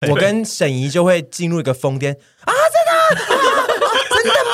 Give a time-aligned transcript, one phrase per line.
[0.08, 2.54] 我跟沈怡就会进入一个疯癫啊！
[2.72, 3.20] 真的，
[4.08, 4.50] 真的吗？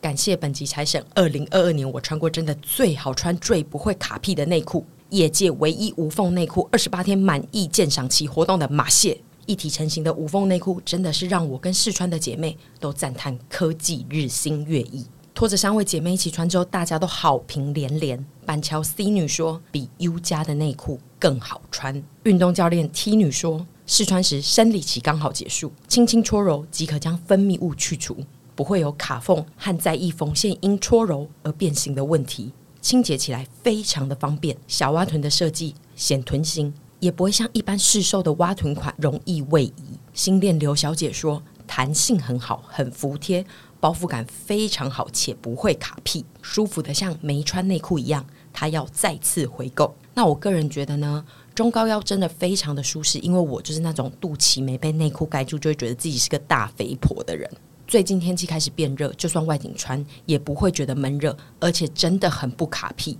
[0.00, 9.20] 感谢本集财神，二零二二年我穿过真的最好穿、最不会卡屁的内裤，业界唯一无缝内裤，二十八天满意鉴赏期活动的马蟹。
[9.50, 15.04] 一体成型的无缝内裤，真的是让我跟试穿的姐妹都赞叹科技日新月异。
[15.34, 18.24] 拖着三位姐妹一起穿之后，大家都好评连连。
[18.46, 22.00] 板桥 C 女说，比 U 家的内裤更好穿。
[22.22, 28.16] 运动教练 T 女说，试穿时生理期刚好结束，轻轻搓揉即可将分泌物去除，
[28.54, 34.56] 不会有卡缝和在意缝线因搓揉而变形的问题，清洁起来非常的方便。
[34.68, 36.72] 小蛙臀的设计显臀型。
[37.00, 39.74] 也不会像一般市售的蛙臀款容易位移。
[40.12, 43.44] 新店刘小姐说，弹性很好，很服帖，
[43.80, 48.24] 包覆感非常好，且不会卡屁，舒服的像没穿内裤一样。
[48.52, 49.94] 她要再次回购。
[50.12, 57.48] 那我个人觉得呢，中高腰真的非常的舒适，因为我就是那种肚脐没被内裤盖住就会觉得自己是个大肥婆的人。
[57.86, 63.16] 最近天气开始变热，就算外景穿也不会觉得闷热，而且真的很不卡屁。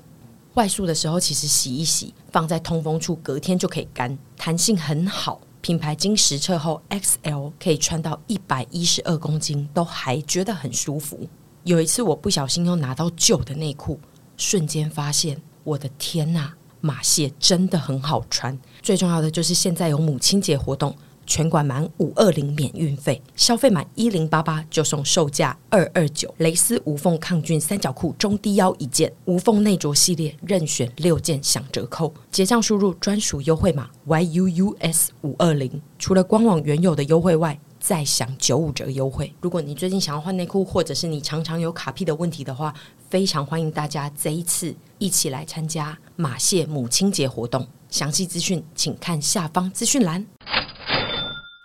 [0.55, 5.41] 外宿的时候，其实洗一洗，放在通风处，隔天就可以干，弹性很好。
[5.61, 11.29] 品牌经实测后，XL 可以穿到一百一十二公斤，都还觉得很舒服。
[11.65, 14.01] 有一次我不小心又拿到旧的内裤，
[14.39, 18.59] 瞬间发现，我的天呐，马蟹真的很好穿。
[18.81, 20.97] 最重要的就是现在有母亲节活动。
[21.31, 39.33] 全馆满五二零免运费，消费满一零八八就送售价二二九蕾丝无缝抗菌三角裤中低腰一件，无缝内着系列任选六件享折扣，结账输入专属优惠码 YUUS 五二零，除了官网原有的优惠外，再享九五折优惠。
[39.41, 42.75] 如果你最近想要换内裤，或者是你常常有卡屁的问题的话，
[43.09, 50.27] 非常欢迎大家这一次一起来参加马蟹母亲节活动，详细资讯请看下方资讯栏。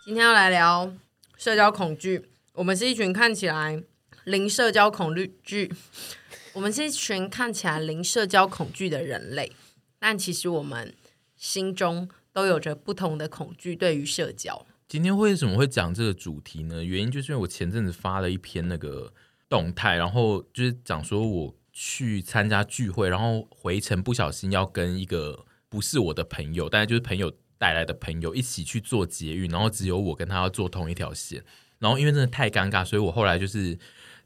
[0.06, 0.94] 今天要来聊
[1.36, 2.30] 社交恐惧。
[2.54, 3.82] 我们是一群看起来
[4.26, 5.74] 零社交恐惧，
[6.54, 9.52] 我们是一群看起来零社交恐惧的人类，
[9.98, 10.94] 但其实我们
[11.36, 13.76] 心中都有着不同的恐惧。
[13.76, 16.84] 对于社交，今天为什么会讲这个主题呢？
[16.84, 19.12] 原因就是因为我前阵子发了一篇那个
[19.50, 27.34] 动态，然后就是讲说我去参加聚会，然后回程不小心要跟一个不是我的朋友，但是就是朋友。
[27.66, 31.44] 带来的朋友一起去做捷运，然后只有我跟他要坐同一条线，
[31.80, 33.76] 然后因为真的太尴尬，所以我后来就是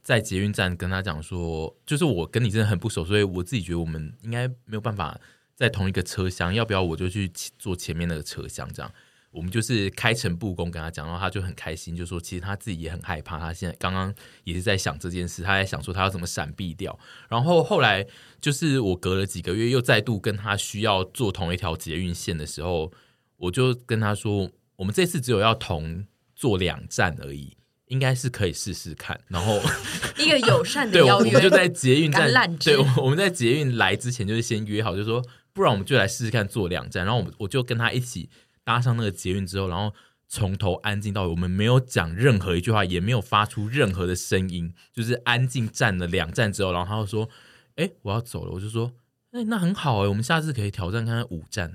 [0.02, 5.18] 在捷运站跟他讲说，就是我跟你真的很不熟，所以我自己觉得我们应该没有办法
[5.56, 8.68] 在同一个车厢，要不要我就去坐前面那个车厢？
[8.74, 8.92] 这样
[9.32, 14.14] 我们就是开诚布公跟他讲，然后他就很开心，就说其实他自己也很害怕，他现在刚刚
[14.44, 17.00] 也是在想这件事，他在想说他要怎么闪避掉。
[17.30, 18.06] 然后后来
[18.42, 22.92] 就是我隔了几个月又再度跟他需要坐同一条捷运线的时候。
[23.40, 26.06] 我就跟他说，我们这次只有要同
[26.36, 27.58] 坐两站而已，
[27.88, 29.20] 应该是可以试试看。
[29.28, 29.60] 然后
[30.18, 35.24] 一个友善的邀约，对，我们就在捷运站，对，我们在捷运来之前就是先约好，就说
[35.54, 37.06] 不然我们就来试试看坐两站。
[37.06, 38.30] 然后我们我就跟他一起
[38.64, 39.94] 搭上那个捷运之后，然后
[40.28, 47.30] 从头安静到尾，我们没有讲任何一句话，也没有发出任何的声音，就是安静站了两站之后，然后他就说
[47.78, 48.92] ：“哎，我要走了。”我就说。
[49.32, 51.72] 哎，那很好哎，我们下次可以挑战看看五站，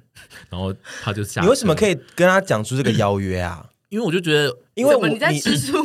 [0.51, 1.41] 然后他就下。
[1.41, 3.71] 你为什么可以跟他讲出这个邀约啊？
[3.89, 4.57] 因为我就觉得。
[4.75, 5.33] 因为我你在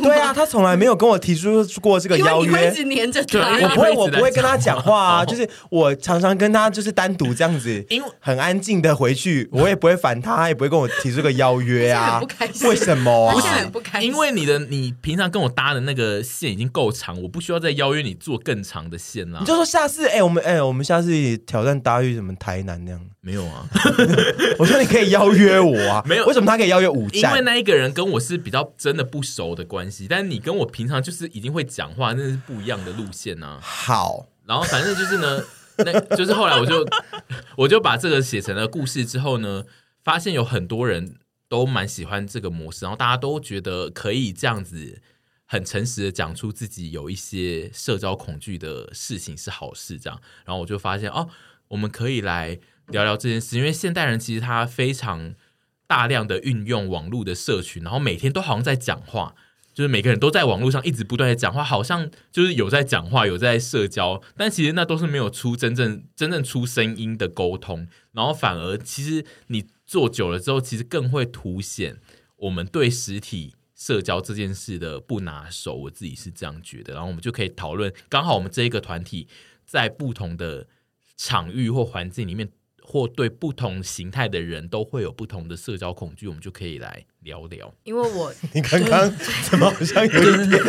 [0.02, 2.70] 对啊，他从来没有跟我提出过这个邀约。
[2.70, 5.24] 一直黏着他，我不会，我不会跟他讲话啊。
[5.30, 12.20] 就是我常常跟他就是单独这样子，因为很安静的回去，我也不会烦他，他也不会跟我提出个邀约啊。
[12.68, 13.34] 为什么啊？
[13.34, 19.38] 不是很不开心，因为你的你平常跟我搭的那个线已经够长，我不需要再邀约你做更长的线了。
[19.40, 23.00] 你就说下次，哎，我们哎，我们下次挑战搭去什么台南那样？
[23.22, 23.66] 没有啊。
[24.58, 26.26] 我说你可以邀约我啊，没有？
[26.26, 27.30] 为什么他可以邀约五站？
[27.30, 29.60] 因为那一个人跟我是比较真的不熟的。
[29.70, 33.60] 关系，但是你跟我平常就是已经会讲话，那是不一样的路线呐、啊。
[33.60, 35.44] 好，然后反正就是呢，
[35.84, 36.84] 那就是后来我就
[37.56, 39.64] 我就把这个写成了故事之后呢，
[40.02, 41.16] 发现有很多人
[41.46, 45.00] 都蛮喜欢这个模式，然后大家都觉得可以这样子
[45.46, 51.28] 很诚实的讲出自己有一些社交恐惧的事情是好事，这样，然后我就发现哦，
[51.68, 55.34] 我们可以来聊聊这件事，因为现代人其实他非常
[55.90, 59.34] 大量的运用网络的社群，然后每天都好像在讲话。
[59.72, 71.98] 就是每个人都在网络上一直不断的讲话，好像就是有在讲话，有在社交，但其实那都是没有出真正真正出声音的沟通，然后反而其实你做久了之后，其实更会凸显
[72.36, 76.94] 我们对实体社交这件事的不拿手，我自己是这样觉得。
[76.94, 79.28] 然后我们就可以讨论，刚好我们这一个团体
[79.64, 80.66] 在不同的
[81.16, 82.50] 场域或环境里面。
[82.90, 87.72] 或对不同形态的人都会有不同的社交恐惧，我们就可以来聊聊。
[87.84, 89.12] 因为我 你刚刚
[89.48, 90.62] 怎么好像有一点，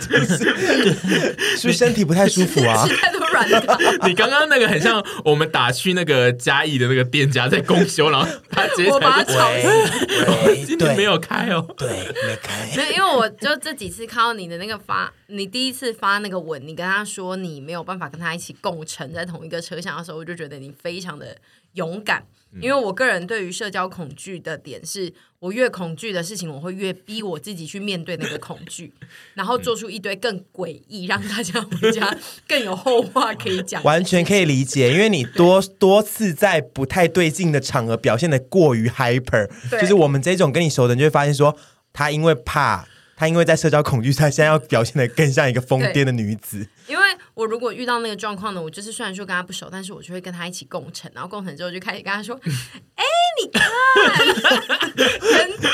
[0.00, 2.86] 就是是不是身体不太舒服啊？
[3.00, 3.78] 太多软的。
[4.06, 10.66] 你刚刚那个很像我们打去那个嘉义的那个店家在公休，然后他直接我把他吵死。
[10.66, 12.68] 今天没有开哦，对，没开。
[12.76, 21.36] 没有，因为我就这几次看到你的那个发，你第一次发那个文，你跟他说你没有办法跟他一起共乘在同一个车厢的时候，我就觉得你非常的。
[21.74, 22.22] 勇敢，
[22.60, 28.92] 因为我个人对于社交恐惧的点是，我越恐惧的事情，我会越逼我自己去面对那个恐惧，
[29.34, 32.14] 然后做出一堆更诡异，让大家回家
[32.46, 33.82] 更有后话可以讲。
[33.84, 39.48] 完全可以理解，因为你多多次在不太对劲的场合表现的过于 hyper，
[39.80, 41.56] 就是我们这种跟你熟的人就会发现说，
[41.92, 47.02] 他因为怕，他因为在社交恐惧，他现在要表现的更像一个疯癫的女子，因为。
[47.34, 52.38] 我如果遇到那个状况呢，我就是虽然说跟他不熟，但是我就会跟他一起共乘，然后共乘之后就开始跟他说
[52.96, 53.04] ：“哎，
[53.42, 53.66] 你看，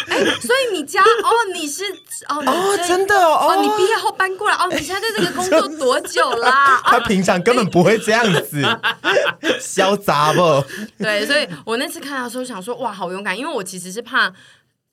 [0.08, 1.82] 哎，所以你家哦，你是
[2.28, 6.80] 哦，哦，真的哦，哦，你毕业后搬过来哦，你现在在这个工作多久啦？
[6.86, 8.62] 他平常根本不会这样子，
[9.60, 10.64] 潇洒不？
[10.98, 14.32] 对，所以我那次看到的时候想说，哇，好勇敢，因为我其实是怕。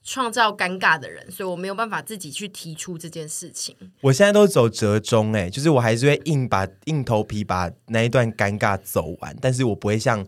[0.06, 3.75] 创造尴尬的人，所以我没有办法自己去提出这件事情。
[4.02, 10.24] 我现在都走折中，哎，就是我还是会硬把硬头皮把那一段尴尬走完，但是我不会像，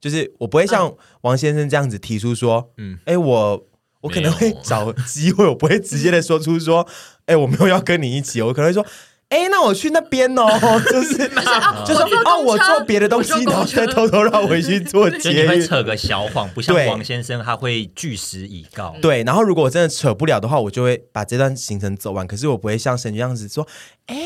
[0.00, 3.66] 就是我不会像王先生这样子提出说，嗯，哎，我
[4.00, 6.86] 我可能会找机会，我不会直接的说出说，
[7.26, 8.84] 哎，我没有要跟你一起，我可能会说。
[9.30, 10.44] 哎，那我去那边哦，
[10.90, 11.16] 就是
[11.86, 15.36] 就是哦，我做别的东西，然后再偷偷绕回去做捷运。
[15.36, 18.94] 就你会扯个小谎，不像王先生他会据实以告。
[19.00, 22.26] 对，然后如果我真的扯不了的话，我就会把这段行程走完。
[22.26, 23.66] 可是我不会像沈军这样子说，
[24.06, 24.16] 哎，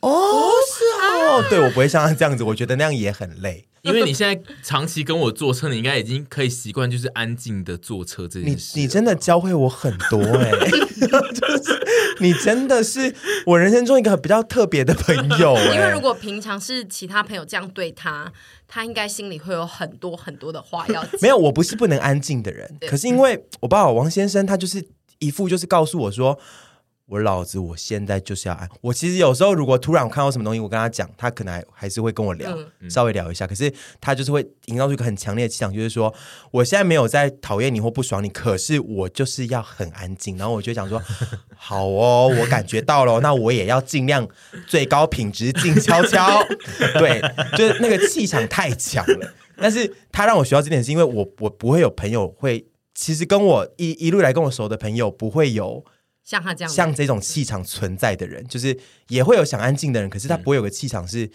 [0.00, 3.66] 哦，是哦，对，我不会像他这样子，我觉得那样也很累。
[3.84, 8.72] 因为你现在长期跟我坐车，你应该已经可以习惯，就是安静的坐车这件事。
[8.76, 10.70] 你你真的教会我很多哎、欸，
[11.34, 11.86] 就是
[12.20, 13.14] 你真的是
[13.44, 15.74] 我人生中一个比较特别的朋友、欸。
[15.74, 18.32] 因为如果平常是其他朋友这样对他，
[18.66, 21.10] 他应该心里会有很多很多的话要讲。
[21.20, 24.82] 没有，我不是不能安静的人，可是因为我爸爸王先生，他就是
[25.18, 26.38] 一副就是告诉我说。
[27.14, 28.68] 我老子，我现在就是要安。
[28.80, 32.50] 我其实有时候，如果突然我看到什么东西，我跟他讲，他可能还还是会跟我聊，
[32.80, 33.46] 嗯、稍微聊一下。
[33.46, 36.12] 可是他就是会营造出一个很强烈的气场，就是说，
[36.50, 40.36] 我现在没有在讨厌你或不爽你，可是我就是要很安静。
[40.36, 41.00] 然后我就想说，
[41.54, 44.26] 好哦，我感觉到了，那我也要尽量
[44.66, 46.42] 最高品质静悄悄。
[46.98, 47.22] 对，
[47.56, 49.32] 就是那个气场太强了。
[49.56, 55.84] 但是他让我学到这点，是因为我我不会有朋友会，其实跟我一一路来跟我熟的朋友不会有。
[56.24, 58.76] 像他这样，像这种气场存在的人，就是
[59.08, 61.30] 也会有想安静的人，可是他不会有个气场是，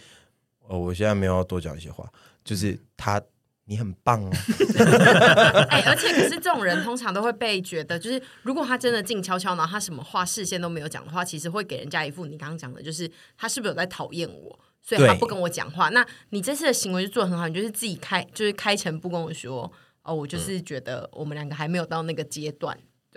[0.67, 2.11] 哦，我现在没有要多讲一些话，
[2.43, 3.21] 就是他，
[3.65, 4.31] 你很棒哦。
[5.69, 15.89] 哎，而且可是这种人通常都会被觉得，就是如果他真的静悄悄，然后他什么话事先都没有讲的话，其实会给人家一副你刚刚讲的，就是他是不是有在讨厌我，所以他不跟我讲话。
[15.89, 19.71] 那你这次的行为就做的很好，你就是自己开，就是开诚布公的说，
[20.01, 22.75] 哦，我就是觉得我们两个还没有到那个阶段。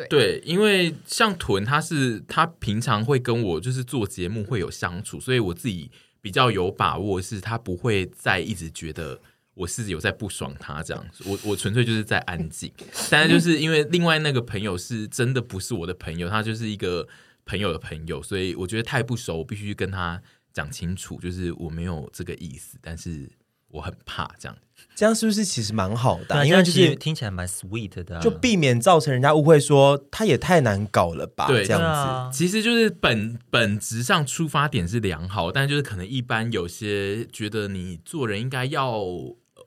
[0.09, 5.91] 对，因为像屯他是他平常会跟我就是做节目会有相处，所以我自己
[6.21, 9.21] 比较有把握，是他不会再一直觉得
[9.55, 12.73] 我是有在不爽他这样，我我纯粹就是在安静。
[13.11, 17.07] 但是就是因为另外那个朋友是真的不是我的朋友，他就是一个
[17.45, 20.21] 朋友的朋友，所以我觉得太不熟，我必须跟他
[20.55, 23.31] 讲清楚，就是我没有这个意思，但是
[23.69, 24.57] 我很怕这样。
[24.95, 26.45] 这样是不是其实蛮好的、啊？
[26.45, 31.47] 因为就是听起来蛮 sweet 的、啊，就避免造成人家误会说他也太难搞了吧？
[31.47, 39.03] 对，这样子、啊、其实就是本本质上出发点是良好，但就是可能一般有些觉得你做人应该要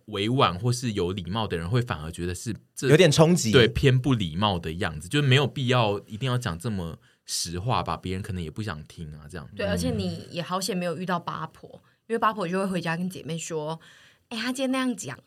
[0.06, 7.98] 委婉或是有礼貌的人，会反而觉得是这有点冲击，对偏不礼貌的样子，就是没有必要一定要讲这么实话吧？
[7.98, 11.68] 别人可能也不想听啊，这样对，而且你也好险没有遇到八婆，
[12.08, 13.80] 因为八婆就会回家跟姐妹说。
[14.30, 15.18] 哎，他今天那样讲，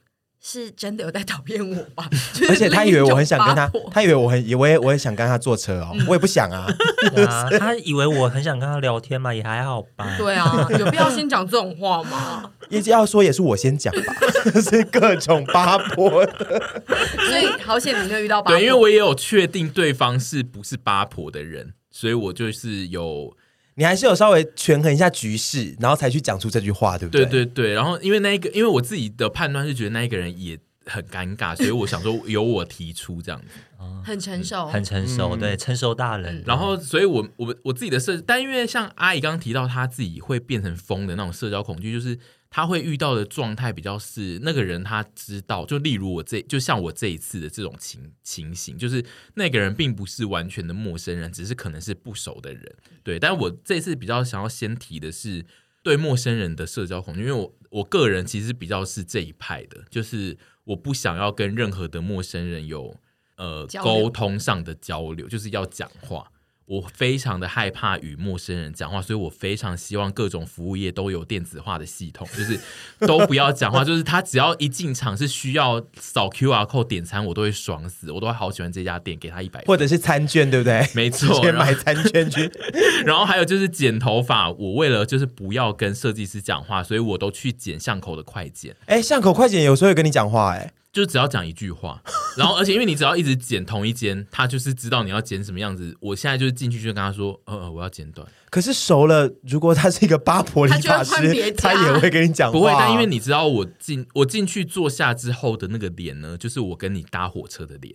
[0.40, 2.08] 是真的有在讨厌我吧？
[2.48, 6.66] 而且他以为我很想跟他，他以为我很，以为我也想跟他坐车哦，我也不想啊。
[7.28, 10.14] 啊他以为我很想跟他聊天嘛，也还好吧。
[10.18, 12.50] 对啊，有必要先讲这种话吗？
[12.70, 14.14] 一直要说也是我先讲吧，
[14.60, 16.82] 是各种八婆的。
[17.28, 23.36] 所以好险你没有遇到八婆，对，因为我也有确定对方是不是八婆的人，所以我就是有。
[23.78, 27.24] 你还是有稍微权衡一下局势，然后才去讲出这句话，对不对？
[27.26, 27.72] 对对对。
[27.74, 33.46] 然后因为那一个，因为我自己的判断是觉得那一个人也很尴尬，所以我想说由我提出这样子，
[34.04, 36.38] 很成熟，很成熟，嗯对，成熟大人。
[36.38, 42.18] 嗯然后所以我我我自己的设，但因为像阿姨刚刚提到，她自己会变成疯的那种社交恐惧，就是
[42.50, 53.18] 她会遇到的状态比较是那个人他知道，就例如我这就像我这一次的这种情情形，就是那个人并不是完全的陌生人，只是可能是不熟的人，对。
[53.18, 55.44] 但我这次比较想要先提的是
[55.82, 62.96] 对陌生人的社交恐惧，因为我我个人其实比较是这一派的，就是我不想要跟任何的陌生人有
[63.36, 66.32] 呃沟通上的交流，就是要讲话。
[66.68, 72.60] 我非常的害怕与陌生人讲话，所以我非常希望各种服务业都有电子化的系统，就是
[73.06, 80.86] 都不要讲话，就是他只要一进场是需要扫 QR code 点餐，我都会爽死，我都会好喜欢这家店，给他一百，或者是餐券，对不对？
[80.94, 82.50] 没错，先买餐券去。
[83.06, 92.02] 然后还有就是剪头发，我为了就是不要跟设计师讲话，所以我都去剪巷口的快剪，哎，巷口快剪有时候会跟你讲话，哎，就只要讲一句话，
[92.36, 95.96] 然后而且因为你只要一直剪同一间，他就是知道你要剪什么样子。
[96.00, 98.26] 我现在就是进去就跟他说，呃呃，我要剪短。
[98.50, 102.58] 可是熟了，如果他是一个八婆理发他就会换别师，家他也会跟你讲话。
[102.58, 107.94] 不会，但因为你知道我进我进去坐下之后的那个脸呢，就是我跟你搭火车的脸，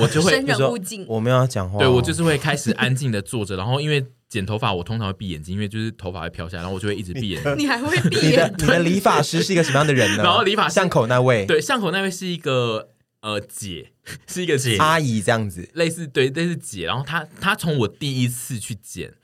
[0.00, 1.04] 我就会生就说人勿近。
[1.06, 7.54] 我们要讲话哦，对我就是会开始安静的坐着，然后因为剪头发我通常会闭眼睛，因为就是头发会飘下来，然后我就会一直闭眼睛。
[7.56, 8.54] 你还会闭你的眼？
[8.58, 10.22] 你的理发师是一个什么样的人呢？
[10.24, 12.90] 然后理发巷口那位对，巷口那位是一个
[13.22, 13.92] 呃姐，
[14.28, 19.14] 是一个姐，阿姨这样子，类似对类似姐，然后她她从我第一次去剪，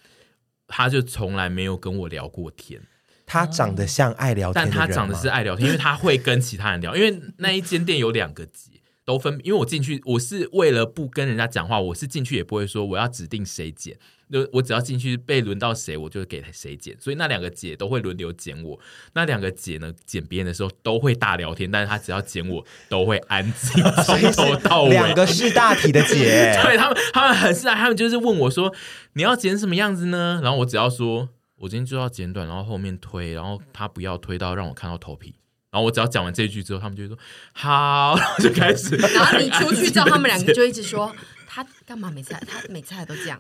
[0.67, 2.81] 她就从来没有跟我聊过天。
[3.27, 6.95] 她长得像爱聊天但他长得是爱聊天，因为他会跟其他人聊。
[6.95, 8.74] 因为那一间店有两个姐，
[9.05, 9.41] 都分。
[9.45, 13.97] 因为我进去，我是为了不跟人家讲话，我是进去也不会说我要指定谁剪，
[14.31, 16.99] 就我只要进去被轮到谁，我就给谁剪。
[17.01, 18.79] 所以那两个姐都会轮流剪我。
[19.13, 24.91] 那两个姐呢，剪别人的时候都会大聊天，但是她只要剪我，都会安静，从头到尾。
[24.91, 28.75] 两个是大体的姐， 对他们，他们很是啊，他们就是问我说
[29.15, 31.29] ：“你要剪什么样子呢？”然后我只要说
[31.61, 35.35] ：“我今天就要剪短，然后后面推，然后他不要推到让我看到头皮。”
[35.75, 37.19] 然后我只要讲完这一句之后，他们就会说
[37.53, 38.95] ：“好。”然后就开始。
[38.95, 41.13] 然后你出去之后，他们两个就一直说
[41.49, 43.37] 他干嘛每次来他每次来都这样。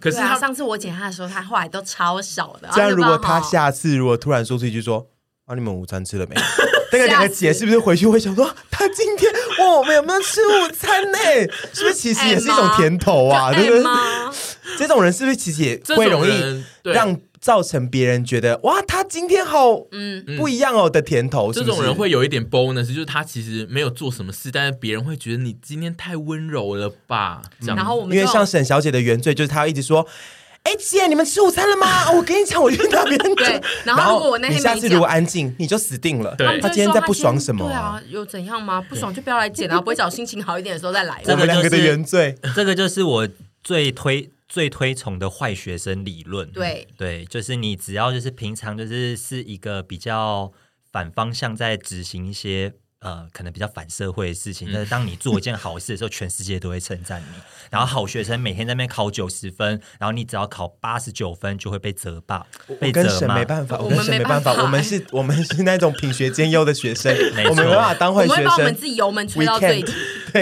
[0.00, 2.68] 可是他上次我剪他的时候，他后来都超少的。
[2.72, 5.06] 这样如果他下次如果突然说出一句说
[5.46, 6.34] ：“啊，你们午餐吃了没？”
[6.90, 11.18] 那个两个姐是不是回去会想说：“他今天哇，我们有没有吃午餐呢？
[11.72, 13.52] 是不是其实也是一种甜头啊？
[13.52, 14.76] 就对不对？
[14.76, 17.16] 这种人是不是其实也会容易易让
[17.46, 21.52] 造成别人觉得哇，他今天好嗯，不一样哦的甜头？
[21.52, 27.40] 这是不是种人会有一点 bonus，就是他其实没有做什么事，但是别人会觉得你今天太温柔了吧？
[27.60, 30.04] 这样，然后我们就因为像沈小姐的原罪就是她一直说。
[30.64, 32.10] 哎姐，你们吃午餐了吗？
[32.10, 33.16] 我跟你讲，我去那边。
[33.36, 36.34] 对然后如果我那天你下次如果安静，你就死定了。
[36.34, 38.80] 对他们就会说他今天在不爽什么对啊，有怎样吗？
[38.80, 41.22] 不爽就不要来剪啊，不会找心情好一点的时候再来。
[41.26, 43.28] 我们两个的原罪，这个就是我
[43.62, 46.48] 最推最推崇的坏学生理论。
[46.50, 50.52] 对对，就是你只要就是平常就是是一个比较
[50.92, 57.36] 反方向在执行一些呃可能比较反社会的事情，但是当你做一件好事的时候，全世界都会称赞你。
[57.68, 62.46] 然后好学生每天在那边考九十分，然后你只要考八十九分就会被责罢，
[62.80, 63.34] 被责骂。
[63.34, 67.12] 没办法，我跟沈没办法，我们没办法我们是，我们是那种品学兼优的学生，
[67.50, 68.76] 我们没办法当坏学我们把我们生。
[68.76, 69.84] 自己油门吹到最。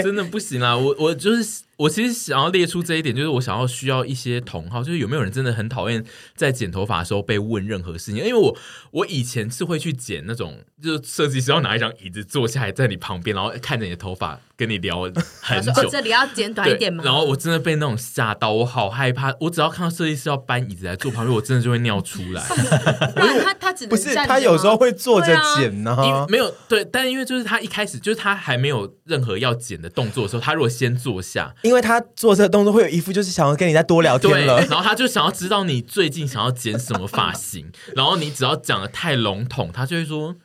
[0.03, 0.75] 真的不行啊！
[0.75, 6.03] 我我就是我其实想要列出这一点，就是我想要需要一些同好，就是有没有人真的很讨厌
[6.35, 8.17] 在剪头发的时候被问任何事情？
[8.17, 8.57] 因为我
[8.91, 15.01] 我以前是会去剪那种，就是设计师要拿一张椅子坐下来在你旁边，然后看着你的头发跟你聊
[15.41, 15.71] 很久。
[15.71, 17.03] 哦，这里要剪短一点吗？
[17.03, 19.33] 然后我真的被那种吓到，我好害怕。
[19.39, 22.41] 我只要看到设计师要搬椅子来坐旁边，我真的就会尿出来。
[23.43, 34.61] 他他只能不是，他有时候会坐着剪呢、因为没有对，但因为就是他一开始就是他还没有任何要剪的动作的时候，他如果先坐下，因为他做这个动作会有一副就是想要跟你再多聊对，天了。
[34.61, 40.35] 然后他就想要知道你最近想要剪什么发型，然后你只要讲的太笼统，他就会说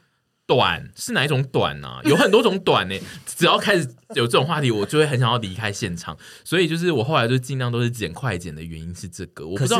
[0.51, 2.01] 短是哪一种短啊？
[2.11, 6.17] 有很多种短呢、只要开始有这种话题，我就会很想要离开现场。
[6.45, 9.79] 所以就是我后来就尽量都是剪快剪的原因是这个，我不知道。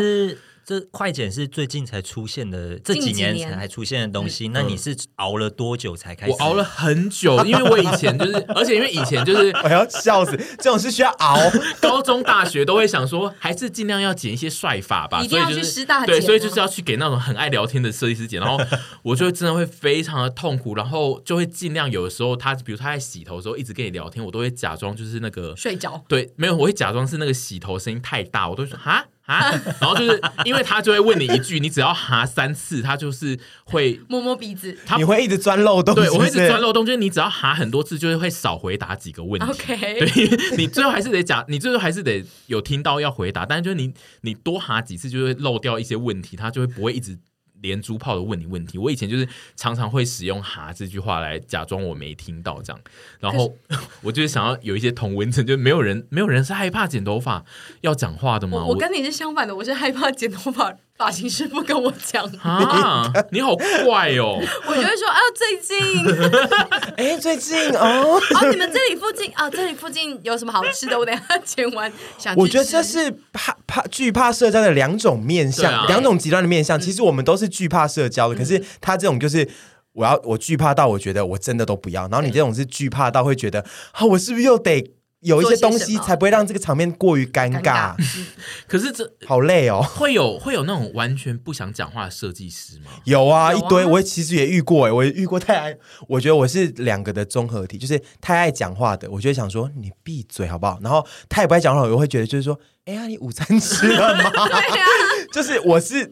[0.75, 4.49] 是这快剪是最近才出现的，这几年才出现的东西。
[4.49, 6.33] 那你是熬了多久才开始？
[6.33, 11.37] 我熬了很久，因为我以前就是，而且因为以前就是我要笑死，这种是需要熬。
[11.81, 18.63] 高中、大学都会想说，还是尽量要剪一些帅发吧，一定要所以就是去师大对，所以就是要去给那种很爱聊天的设计师剪，然后
[19.03, 26.05] 我就真的会非常的痛苦，然后就会尽量有的时候他，比如他在洗头的时候一直跟你聊天，我都会假装就是那个睡着。
[26.09, 29.49] 对，没有，我会假装是那个洗头声音太大，我都会说哈啊，
[29.81, 39.47] 然后就是因为他就会问你一句，你只要哈三次，他就是会摸摸鼻子，他你会一直钻漏洞是不是，对我会一直钻漏洞，就是你只要哈很多次，就是会少回答几个问题。
[39.47, 47.17] OK，对，你最后还是得讲，你最后还是得有听到要回答，但是就是你你多哈几次，就会漏掉一些问题，他就会不会一直。
[47.61, 52.81] 连珠炮的问你问题，我以前就是常常会使用“哈”这句话来假装我没听到这样，
[53.19, 53.57] 然后
[54.03, 57.45] 我就是想要有一些同文层，就没有人没有人是害怕剪头发
[57.83, 58.65] 要讲话的吗？
[58.65, 60.77] 我，我跟你是相反的，我是害怕剪头发。
[61.01, 64.39] 发型师傅跟我讲啊，你好怪哦！
[64.69, 66.07] 我就会说啊，最近，
[66.99, 70.99] 哎、欸，最近哦， 哦，你们这里附近啊，这里附近有什么好吃的？
[70.99, 72.37] 我等下剪完想。
[72.37, 76.79] 我觉得这是怕怕惧怕社交的两种面向，两、啊、种极端的面向。
[76.79, 79.49] 其实我们都是惧怕社交的，嗯、可是他这种就是
[79.95, 84.93] 我要我惧怕到我觉得我真的都不要，然后你这种是惧怕到会觉得啊，我是不是又得？
[85.21, 87.97] 有一些东西才不会让这个场面过于尴尬，尬。
[88.67, 89.83] 可是这好累哦。
[89.83, 92.91] 会有会有那种完全不想讲话的设计师吗？
[93.05, 93.85] 有啊，一堆。
[93.85, 95.77] 我其实也遇过哎，我也遇过太爱。
[96.09, 100.79] 我觉得我是两个的综合体，就是太爱讲话的，我就会想说你闭嘴好不好？
[100.83, 104.31] 然后太不爱讲话，我又会觉得就是说，哎呀，你午餐吃了吗？
[104.33, 104.87] 对啊，
[105.35, 106.11] 就是我是，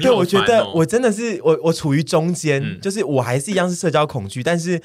[0.00, 4.80] 对，我觉得我真的是我我处于中间，嗯，就是我还是一样是社交恐惧，但是。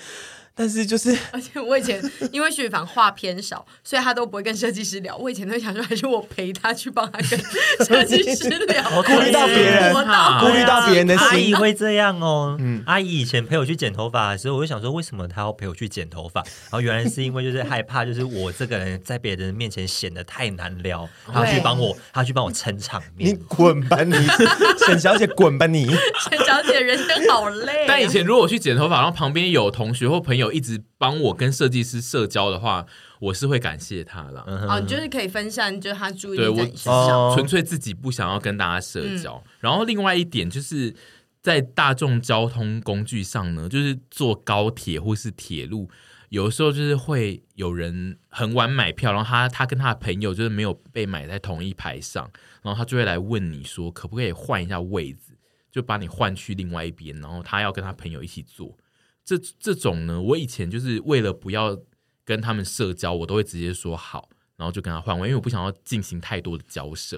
[0.53, 2.00] 但是就是，而且我以前
[2.31, 5.15] 因为徐帆话偏少，所以他都不会跟设计师聊。
[5.15, 7.39] 我以前都会想说，还是我陪他去帮他跟
[7.88, 9.93] 设计师聊， 我顾虑到别人，
[10.39, 11.27] 顾虑到别人的心。
[11.27, 12.58] 阿姨会这样哦。
[12.60, 16.41] 嗯，阿姨以前陪我去剪头发的时候，我就想说，为什么他要陪我去剪头发？
[16.41, 23.31] 然后原来是因为就是害怕，就是我这个人在别人面前显得太难聊，他去帮我，他去帮我撑场面。
[23.31, 24.13] 你滚吧你，
[24.86, 25.86] 沈小姐滚吧你，
[26.29, 27.86] 沈小姐人生好累啊。
[27.88, 30.40] 但以前如果我去剪头发，然后旁边有同学或朋友。
[30.41, 32.86] 有一直帮我跟设计师社交的话，
[33.19, 34.43] 我是会感谢他了。
[34.67, 39.41] 哦，你就是可以分散，就是他注意对我纯粹自己不想要跟大家社交。
[39.45, 39.51] 嗯。
[39.62, 40.93] 然后另外一点就是
[41.41, 45.89] 在大众交通工具上呢，就是坐高铁或是铁路，
[46.29, 52.29] 有的时候就是会有人很晚买票，然后他他跟他的朋友就是没有被买在同一排上，
[52.62, 55.38] 然后他就会来问你说可不可以换一下位置，
[55.71, 58.77] 就把你换去另外一边，然后他要跟他朋友一起坐。
[59.38, 61.78] 这这种呢，我以前就是为了不要
[62.24, 67.17] 跟他们社交，我都会直接说好，然后就跟他换位，因为我不想要进行太多的交涉，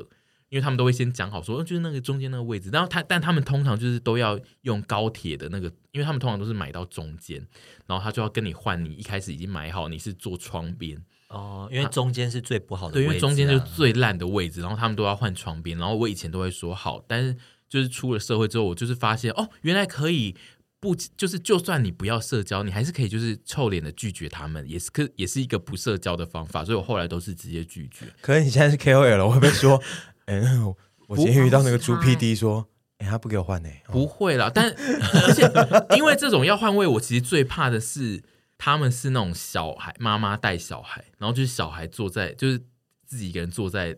[0.49, 7.45] 因为他们都会先讲好说，就是那个中间那个位置，然后他但他们通常就是都要用高铁的那个，因为他们通常都是买到中间，
[7.85, 10.97] 然后他就要跟你换，你一开始已经买好，你是坐窗边
[11.29, 17.35] 哦，因为中间是最不好的位置，啊，对，因为中间就是最烂的位置，然后他们都要换窗边，然后我以前都会说好，但是
[17.67, 20.35] 就是出了社会之后，我就是发现哦，原来可以。
[20.83, 26.65] 不，就是就算你不要社交，你还是可以就是臭脸的拒绝他们，也是可也是一个不社交的方法。
[26.65, 28.05] 所以我后来都是直接拒绝。
[28.19, 29.81] 可是你现在是 KOL 了，我会不会说，
[30.25, 30.75] 哎、欸，
[31.07, 32.67] 我今天遇到那个猪 PD 说，
[32.97, 33.81] 哎、欸，他不给我换呢、欸？
[33.93, 35.49] 不会啦，但 而且
[35.95, 38.21] 因为这种要换位，我其实最怕的是
[38.57, 42.59] 他们是那种小孩妈妈带小孩，然后就是小孩坐在就是
[43.05, 43.95] 自己一个人坐在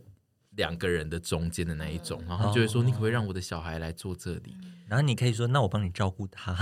[0.56, 4.56] 两个人的中间的那一种，然后就会说，你可不可以让我的小孩来坐这里？
[4.88, 6.56] 然后你可以说，那我帮你照顾他。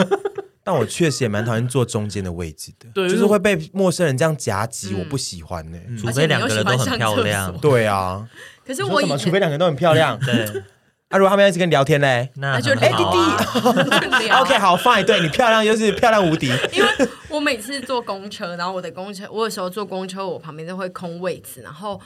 [0.62, 5.96] 但我确实也蛮讨厌坐中间的位置的，对，就是会被陌生人这样夹击，我不喜欢呢、欸嗯。
[5.96, 8.28] 除非两个人都很漂亮， 对啊。
[8.64, 9.16] 可是我怎么？
[9.16, 10.62] 除非两个人都很漂亮， 对。
[11.08, 16.46] 啊，如果他们要一直跟你聊天嘞，那就哎、啊欸、弟弟，OK，好，Fine，对你漂亮就是漂亮无敌。
[16.72, 16.88] 因为
[17.28, 22.00] 我每次坐公车，然后我的公车，我有时候坐公车，我旁边都会空位置，然后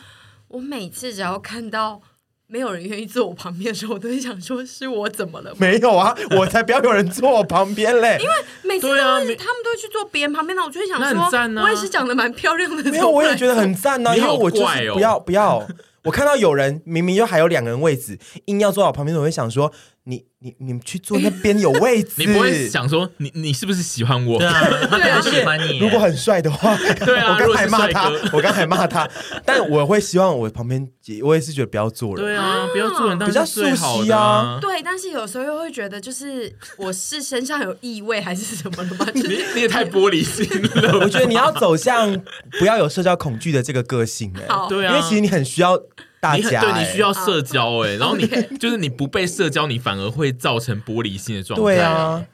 [0.54, 2.00] 我每次只要看到。
[2.46, 5.52] 没有人愿意坐我旁边的时候，我都会想说：是我怎么了？
[5.58, 8.18] 没有啊，我才不要有人坐我旁边嘞！
[8.20, 9.00] 因为每次都是
[9.34, 12.90] 他们都会去坐别人旁边，那我就会想说：啊、我也是长得蛮漂亮的。
[12.90, 15.66] 没有，我也觉得很赞呐、啊，因为我就是不要不要。
[16.04, 19.72] 我看到有人明明又还有两个人位置，硬要坐我旁边，我会想说。
[20.06, 24.38] 你你你们去坐那边有位置， 你不会想说你你是不是喜欢我？
[24.38, 25.78] 对啊， 他可能喜欢你。
[25.78, 29.08] 如果很帅的话， 对啊，我刚才骂他，我刚才骂他，
[29.46, 30.86] 但我会希望我旁边，
[31.22, 32.22] 我也是觉得不要坐人。
[32.22, 34.58] 对啊，不要坐人，比较熟悉啊。
[34.60, 39.06] 对，但是有时候又会觉得，就是我是身上有异味还是什么的吗？
[39.14, 39.22] 你
[39.54, 40.46] 你也太玻璃心
[40.82, 40.98] 了。
[41.00, 42.14] 我觉得你要走向
[42.58, 45.80] 不要有社交恐惧的这个个性哎，对啊，因为其实你很需要。
[46.24, 48.26] 大家欸、你对你需要社交哎、欸，然后你
[48.58, 51.62] 就是你不被社交，你反而会造成玻璃心的状态。
[51.62, 52.24] 对啊，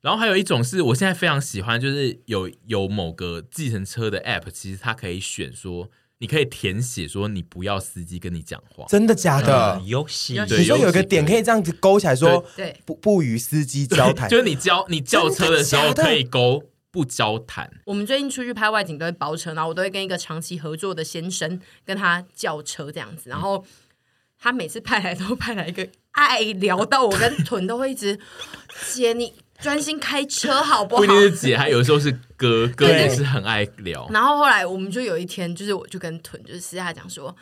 [0.00, 9.78] 然后还有一种是我现在非常喜欢，就是有有某个计程车的 app，其实它可以选说，你可以填写说你不要司机跟你讲话，真的假的？
[9.84, 16.62] 游、嗯、戏，你说有个点可以这样子勾起来说，对，不不与司机交谈，就是你交你叫车的时候可以勾。
[16.94, 17.68] 不交谈。
[17.84, 23.66] 我们最近出去拍外景都会包车，然后我都会跟一个长期合作的先生跟他叫车这样子，然后
[24.38, 28.16] 他每次派来都派来一个爱聊到我跟屯都会一直
[28.92, 31.00] 姐你专心开车好不好？
[31.00, 34.08] 不一定是姐，还有时候是哥，哥也是很爱聊。
[34.12, 37.34] 然后后来我们就有一天，就是我就跟屯就是私下讲说，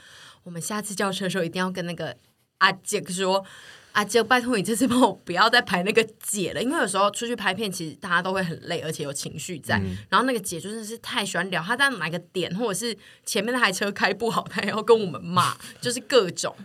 [0.44, 2.16] 我们下次叫车的时候一定要跟那个
[2.56, 3.44] 阿杰说。
[3.92, 9.78] 啊，就拜托你这次帮我不要再排那个姐了，因为有时候出去拍片，其实大家都会很累，而且有情绪在。
[9.78, 16.56] 嗯、然后那个姐就真的是太喜欢聊，她在哪个点，或者是前面那台车开不好，她也要跟我们骂， 就是各种。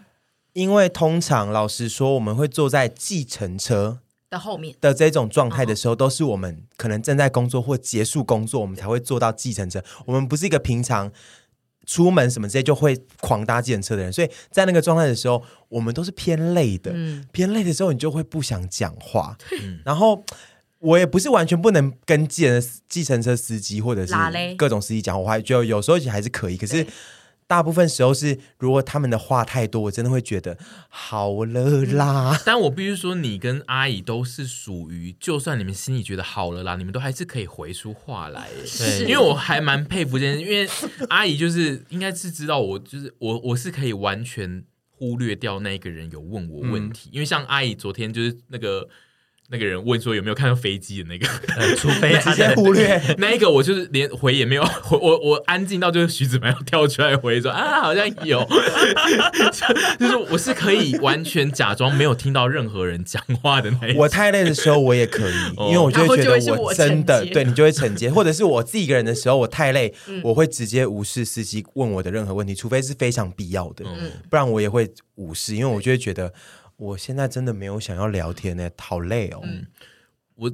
[0.53, 9.83] 因为通常老实说，我们会坐在计程车的后面的这种状态的时候，都是我们可能正在工作或结束工作，我们才会坐到计程车。
[10.05, 11.11] 我们不是一个平常。
[11.89, 16.91] 出门什么之类就会狂搭计程车的人，所以在那个状态的时候，我们都是偏累的。
[16.93, 19.37] 嗯、偏累的时候，你就会不想讲话。
[19.61, 20.23] 嗯、然后
[20.79, 24.13] 我也不是完全不能跟计程计程车司机或者是
[24.57, 26.57] 各种司机讲话，我还觉得有时候还是可以。
[26.57, 26.85] 可是。
[27.49, 30.57] 大部分时候是，如果他们的话太多，我真的会觉得
[30.89, 32.35] 好了啦。
[32.35, 38.49] 嗯、 但我必须说，你跟阿姨都是属于，就算你们心里觉得好了啦，你们都还是可以回出话来。
[38.77, 40.69] 对，因为我还蛮佩服这件事，因为
[41.07, 44.61] 阿姨就是应该是知道我，就是我我是可以完全
[44.97, 48.89] 忽略掉那个人有问我问题，嗯、因为像阿姨昨天就是那个。
[49.49, 51.25] 那个人问说有没有看到飞机的那个，
[51.79, 53.01] 除非他直接忽略。
[53.17, 58.45] 那一个，我就是连回也没有， 我我我安静到就是徐子没有跳出来回说啊，好像有，
[59.97, 64.01] 就是我是可以完全假装没有听到任何人讲话的那一种。
[64.01, 65.33] 我太累的时候我也可以，
[65.69, 73.85] 因为我就会觉得我真的对你就会承接，或者是我自己一个人的时候我太累，我会直接无视司机问我的任何问题，除非是非常必要的，
[74.29, 76.33] 不然我也会无视，因为我就会觉得。
[76.77, 79.41] 我现在真的没有想要聊天呢，好累哦。
[79.43, 79.65] 嗯，
[80.35, 80.51] 我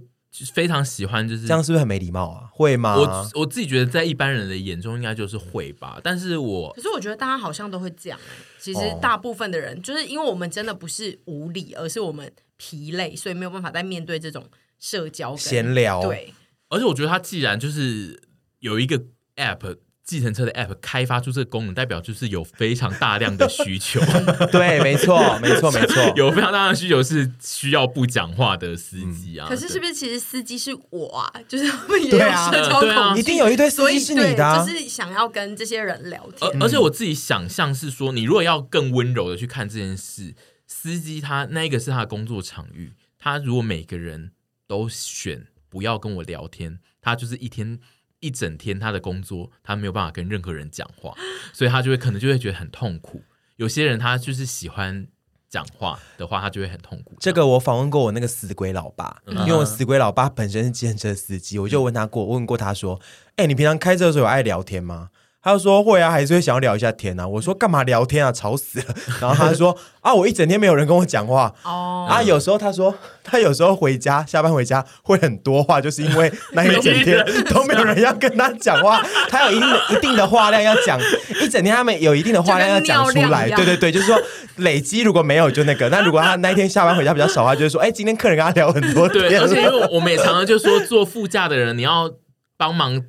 [0.53, 2.49] 非常喜欢，就是这样，是不是很没礼貌啊？
[2.51, 2.95] 会吗？
[2.95, 5.99] 我我自己觉得，在一般人的眼中，应该就是会吧。
[6.03, 8.19] 但是我可是我觉得大家好像都会这样。
[8.57, 14.45] 其实大部分的人，就是因为我们真的不是无理，而是我们疲累，所以没有办法再面对这种
[14.79, 16.01] 社交闲聊。
[16.01, 16.33] 对，
[16.69, 18.19] 而且我觉得他既然就是
[18.59, 19.03] 有一个
[19.35, 19.77] app。
[20.03, 24.01] 计程车的 App 开发出这个功能，代表就是有非常大量的需求。
[24.51, 29.47] 对，没错，没错， 没错，有非常大量的需求是需要不讲话的司机啊。
[29.47, 31.31] 可是，是不是其实司机是我啊？
[31.47, 36.61] 就是也有社交恐惧，一定有一堆司机是你的，就是想要跟这些人聊天。
[36.61, 40.35] 而且我自己想象是说，你如果要更温柔的去看这件事，
[40.67, 44.31] 司机他那个是他的工作场域，他如果每个人
[44.67, 47.79] 都选不要跟我聊天，他就是一天。
[48.23, 51.13] 一整天他的工作，他没有办法跟任何人讲话，
[51.51, 53.21] 所以他就会可能就会觉得很痛苦。
[53.57, 55.05] 有些人他就是喜欢
[55.49, 57.17] 讲话的话，他就会很痛苦。
[57.19, 62.99] 这个我访问过我那个死鬼老爸，嗯、因为我死鬼老爸本身是计程车司机，我就问他过，问过他说
[63.35, 65.09] ：“哎、欸，你平常开车的时候有爱聊天吗？”
[65.43, 67.27] 他就说会啊，还是会想要聊一下天啊。
[67.27, 68.85] 我说干嘛聊天啊，吵死了。
[69.19, 71.53] 然后他就说啊，我一整天没有人跟我讲话。
[71.63, 72.07] 哦。
[72.09, 77.21] 啊，有时候他说 他有时候回家下班回家会很多话，就是因为那一整天
[77.53, 80.97] 都没有人要跟他讲话，他有一定的一定的话量要讲，
[81.41, 83.49] 一整天他们有一定的话量要讲出来。
[83.49, 84.17] 对对对，就是说
[84.55, 89.27] 累积如果没有就那个，那如果他那一天下班回家比较少的话，就是说哎，今天客人跟他聊很多天。
[89.27, 92.09] 对，而且因为我们也常常就说坐副驾的人你要
[92.55, 93.03] 帮忙。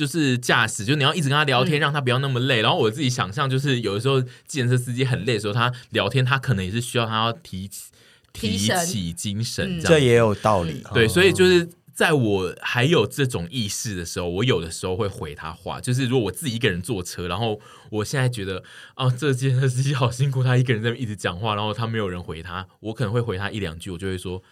[0.00, 2.62] 就是驾驶，就你要一直跟他聊天，让他不要那么累。
[2.62, 7.90] 嗯、然后我自己想象，就是有的时候计程车司机很累的时候，他聊天，他可能也是需要他要提起
[8.32, 10.82] 提起精神，这样、嗯、这也有道理。
[10.94, 15.78] 对，所以就是在我还有这种意识的时候，我有的时候会回他话。
[15.78, 17.60] 就是如果我自己一个人坐车，然后
[17.90, 18.64] 我现在觉得
[18.96, 24.42] 哦，这计程车司机好辛苦，他一个人在那一直讲话，然后他没有人回他，我可能会回他一两句，我就会说，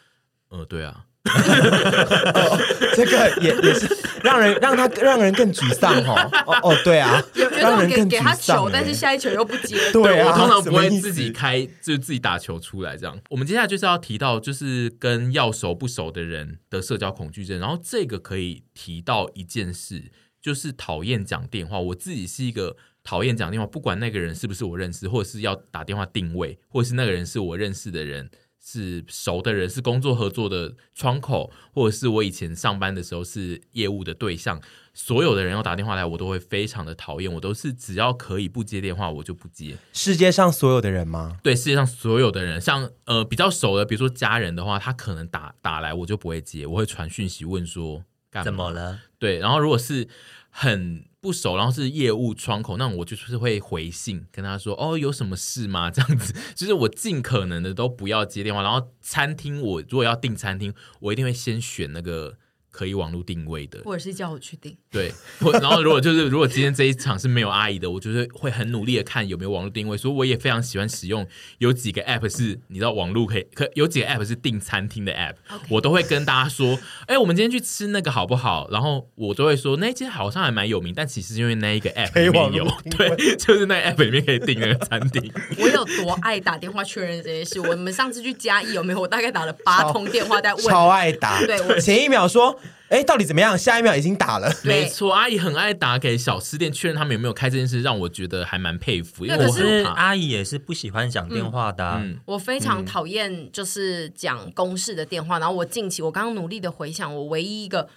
[0.50, 1.06] 嗯、呃，对啊。
[2.34, 2.58] 哦、
[2.94, 3.96] 这个也也是。
[4.20, 9.76] 让人让他让人更沮丧哦哦哦，对啊，有有让人更给他球，但是下一球又不接。
[9.92, 13.16] 对啊，我通常不会自己开，就是自己打球出来这样。
[13.30, 17.60] 我们接下来就是要提到，就是跟要熟不熟的人的社交恐惧症。
[17.60, 20.10] 然后这个可以提到一件事，
[20.42, 21.78] 就是讨厌讲电话。
[21.78, 28.28] 我自己是一个讨厌讲电话，不管那个人是不是我认识，或者是要打电话定位，或者是那个人是我认识的人。
[28.70, 34.60] 是熟的人，是工作合作的窗口，或者是我以前上班的时候是业务的对象，
[34.92, 37.32] 所有的人要打电话来，我都会非常的讨厌。
[37.32, 39.78] 我都是只要可以不接电话，我就不接。
[39.94, 41.38] 世界上所有的人吗？
[41.42, 48.44] 对，世界上所有的人，像呃比较熟的，比如说家人的话，他可能打打来，我就不会接，我会传讯息问说干嘛？
[48.44, 49.00] 怎么了？
[49.18, 50.06] 对，然后如果是
[50.50, 58.62] 很不熟，然后是业务窗口，那我就是会回信跟他说：“哦，有什么事吗？” 这样子，就是我尽可能的都不要接电话。
[58.62, 62.38] 然后餐厅，我如果要订餐厅，我一定会先选那个
[62.78, 64.76] 可以网络定位的，或者是叫我去订。
[64.88, 65.12] 对，
[65.60, 69.96] 然后如果就是如果今天这一场是没有阿姨的，我就是会很努力的看有没有网络定位。
[69.98, 71.26] 所以我也非常喜欢使用
[71.58, 75.66] 有几个 app 是，你知道网络可以可有几个 app 是订餐厅的 app，Okay.
[75.70, 78.68] 我都会跟大家说，哎，我们今天去吃那个好不好？
[78.70, 82.64] 然后我都会说那间好像还蛮有名，但其实因为那一个 app 里面有，
[82.96, 85.32] 对，就是那个 app 里面可以订那个餐厅。
[85.58, 87.58] 我有多爱打电话确认这件事？
[87.58, 89.00] 我们上次去嘉义有没有？
[89.00, 91.44] 我大概打了八通电话在问， 超爱打。
[91.44, 92.56] 对，我前一秒说。
[92.88, 93.56] 哎，到底怎么样？
[93.56, 94.52] 下一秒已经打了。
[94.62, 99.26] 没错，阿姨很爱打给小吃店确认他们有没有开这件事，让我觉得还蛮佩服。
[99.26, 102.00] 因为我是阿姨，也是不喜欢讲电话的、啊。
[102.02, 105.38] 嗯，我非常讨厌就是讲公事的电话。
[105.38, 107.88] 然后我近期我刚刚努力的回想，我唯一一个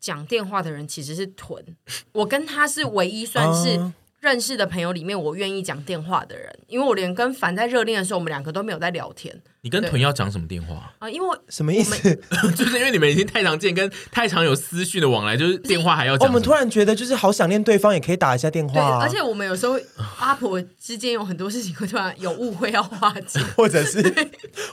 [0.00, 1.64] 讲电话的人其实是屯，
[2.12, 3.92] 我跟他是唯一算是。
[4.20, 9.34] 认识的朋友里面，我愿意讲电话的人，因为我连跟凡在热恋的时候，我们两个都没有在聊天。
[9.62, 11.10] 你跟屯要讲什么电话啊、呃？
[11.10, 12.14] 因为什么意思？
[12.56, 16.28] 就是因为你们已经太常见，跟太常有私讯的往来，就是电话还要讲、哦。
[16.28, 18.98] 我们突然觉得就是好想念对方，也可以打一下电话、啊。
[19.02, 19.78] 而且我们有时候
[20.18, 24.02] 阿婆之间有很多事情会突然有误会要化解，或者是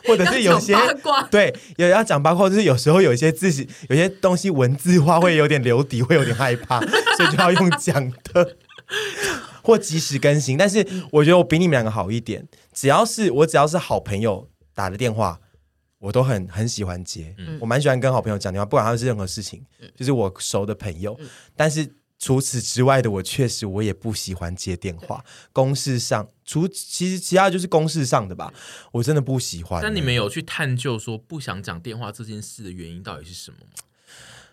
[0.06, 6.80] 或者是有些八卦，对，有要讲八卦，就是有时候有一些自己有些东西文字化会有点留底，会有点害怕，
[7.18, 8.56] 所以就要用讲的。
[9.64, 12.48] 或及时更新，但是我觉得我比你们两个好一点。
[12.74, 15.40] 只要是我只要是好朋友打的电话，
[16.00, 17.36] 我都很很喜欢接。
[17.38, 21.16] 嗯、我蛮喜欢跟好朋友讲电话，不管他是任何事情，嗯、就是我熟的朋友。
[21.20, 25.24] 嗯、但是除此之外的，我确实我也不喜欢接电话。
[25.52, 28.54] 公事上，除其实其他就是公事上的吧，
[28.92, 29.82] 我真的不喜欢。
[29.84, 33.84] 那你们有去探究说不想讲电话这件事的原因到底是什么吗？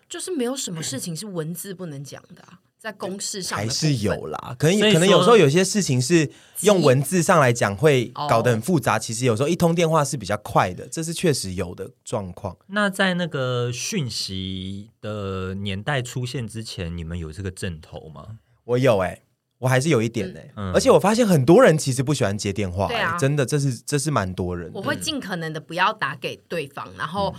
[0.09, 2.61] 就是没有什么事情是文字不能讲的啊。
[2.85, 12.55] 在公事上还是有啦，可能可能有时候有些事情是用文字上来讲会搞得很复杂，其实有时候一通电话是比较快的，这是确实有的状况。
[12.66, 18.40] 那在那个讯息的年代出现之前，你们有这个阵头吗？
[18.64, 19.23] 我有哎、欸，
[19.61, 24.70] 我还是有一点哎、欸，嗯、而且我发现很多人其实不喜欢接电话、欸，啊、真的，这是这是蛮多人。
[24.75, 27.35] 我会尽可能的不要打给对方，然后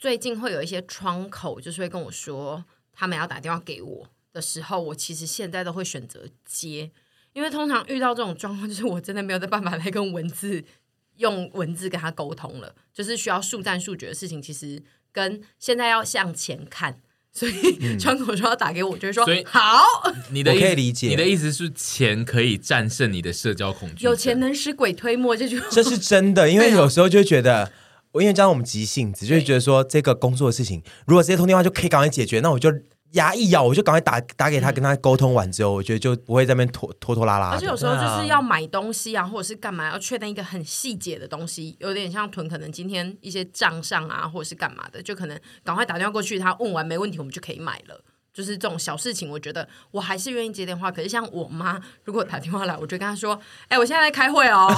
[0.00, 4.08] 最近会有一些窗口，就是会跟我说他们要打电话给我。
[4.32, 6.90] 的时候，我其实现在都会选择接，
[7.32, 10.62] 因为通常遇到这种状况，就是我真的没有的办法来跟文字
[11.16, 14.40] 用文字跟他沟通了，就是需要速战速决的事情。
[14.40, 17.00] 其实跟现在要向前看，
[17.32, 19.82] 所以窗口说要打给我，就是说，所以好，
[20.30, 25.66] 你的可以理解，你的意思是钱可以战胜你的社交恐惧，有钱能使鬼推磨，这句话。
[25.70, 27.72] 这是真的，因为有时候就会觉得，
[28.12, 32.72] 我因为这样我们急性子，就会觉得说这个工作的事情，如果直接通电话就可以赶快解决，那我就。
[33.12, 37.50] 牙一咬，我就赶快打打给他，跟他沟通完之后，我觉得就不会在那边拖拖拖拉拉。
[37.50, 48.00] 而且有时候就是要买东西啊，或者是干嘛，要确定一个很细节的东西，有点像囤，可能今天一些账上啊，或者是干嘛的，就可能赶快打电话过去，他问完没问题，我们就可以买了。
[48.40, 50.90] 就是这种小事情，我觉得我还是愿意接电话。
[50.90, 54.74] 可是像我妈，如果打电话来，我就跟她说：“哎、欸，我现在在开会哦。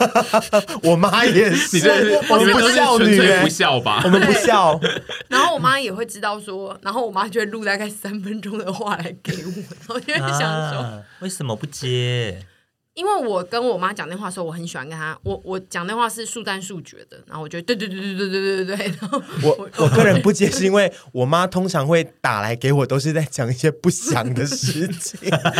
[0.82, 4.00] ”我妈也是，我们不孝女，不孝吧？
[4.04, 4.80] 我们不孝。
[5.28, 10.40] 然后我妈也会知道说，然后我妈就会录大概三分钟的话来给我，然后就会想
[10.72, 12.46] 说、啊：“为什么不接？”
[12.94, 18.86] 因为我跟我妈讲电话的时候，我很喜欢跟她，我我讲电话是速战速决的，然后我觉得对对对对对对对对对。
[19.00, 25.18] 然后我我个人不接是因为我妈通常会打来给我，都是在讲一些不祥的事情。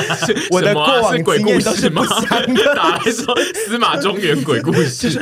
[0.52, 3.34] 我的过往经验都是不祥的， 打来说
[3.66, 5.20] 司马中原鬼故事，就是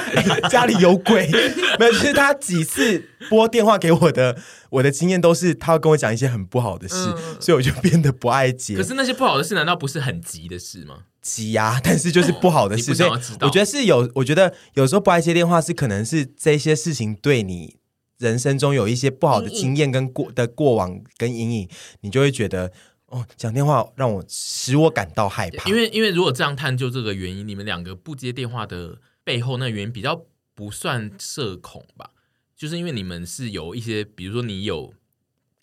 [0.48, 1.28] 家里有鬼。
[1.78, 4.36] 没有，其实他几次拨电话给我的，
[4.70, 8.76] 我的经验都是他会跟我讲一些很不好的事，嗯、所以我就变得不爱接。
[8.76, 11.04] 可是那些不好的事，难道不是很急的事吗？
[11.22, 14.10] 急呀， 但是就是不好的事，所以我觉得是有。
[14.14, 17.76] 我觉得有时候不爱接电话，是可能是这些事情对你
[18.18, 21.68] 人生中有一些不好的经验跟过的过往跟阴影，
[22.00, 22.72] 你就会觉得
[23.06, 25.68] 哦，讲电话让我使我感到害怕。
[25.68, 32.10] 因为因为如果这样探究这个原因，你们两个不接电话的背后，那原因比较不算社恐吧？
[32.56, 34.94] 就是因为你们是有一些，比如说你有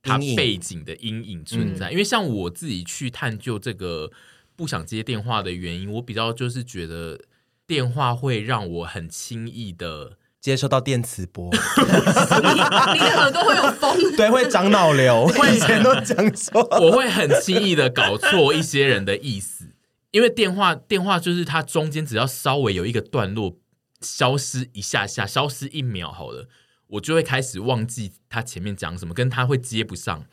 [0.01, 1.91] 他背景的阴影存在。
[1.91, 4.11] 因为像我自己去探究这个。
[4.57, 7.21] 不想接电话的原因，我比较就是觉得
[7.67, 15.25] 电话会让我很轻易的接收到电磁波，你的耳朵会有风， 对，会长脑瘤。
[15.25, 19.65] 我以前都讲错，我会很轻易的搞错一些人的意思，
[20.09, 23.57] 因为电话电话就是它中间只要稍微有一个段落
[24.01, 26.47] 消失一下下，消失一秒好了，
[26.87, 30.25] 我就会开始忘记他前面讲什么，跟他会接不上，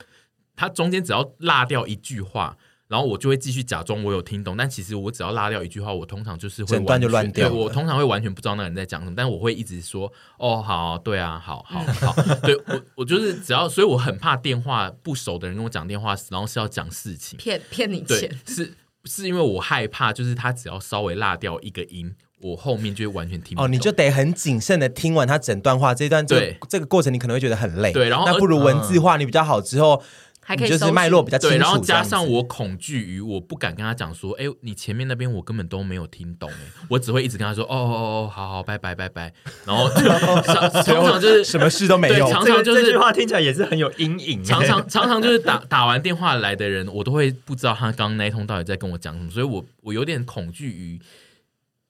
[0.57, 2.57] 他中间只要落掉一句话。
[2.87, 7.49] 然后我就会继续假装我有听懂，但其实我只要拉掉一句话，我通常就是会整段就乱掉。
[7.49, 23.65] 对，我通常会完全不知道那个人在讲什么，但我会一直说哦，好，对啊，好好好，对我我就是只要，所以我很怕电话不熟的人跟我讲电话，然后是要讲事情骗骗你对钱，是是因为我害怕，就是他只要稍微落掉一个音，我后面就会完全听不懂。
[23.65, 27.93] 哦，你就得很谨慎的听完他整段话，这段这对这个过程你可能会觉得很累。
[27.93, 30.03] 对然后那不如文字化，你比较好之后。
[30.45, 37.95] 还可以就是脉络比较清楚，对，然后加上我恐惧于我不敢跟他讲说，哎，你前面那边我根本都没有听懂，哎，我只会一直跟他说，哦哦
[38.27, 39.33] 哦，好好，拜拜拜拜，
[39.67, 39.89] 然后
[40.85, 51.01] 常常就是什么事都没有，常常就是这句话听起来也是很有阴影，常常常常就是打打完电话来的人，我都会不知道他刚刚那一通到底在跟我讲什么，所以我我有点恐惧于。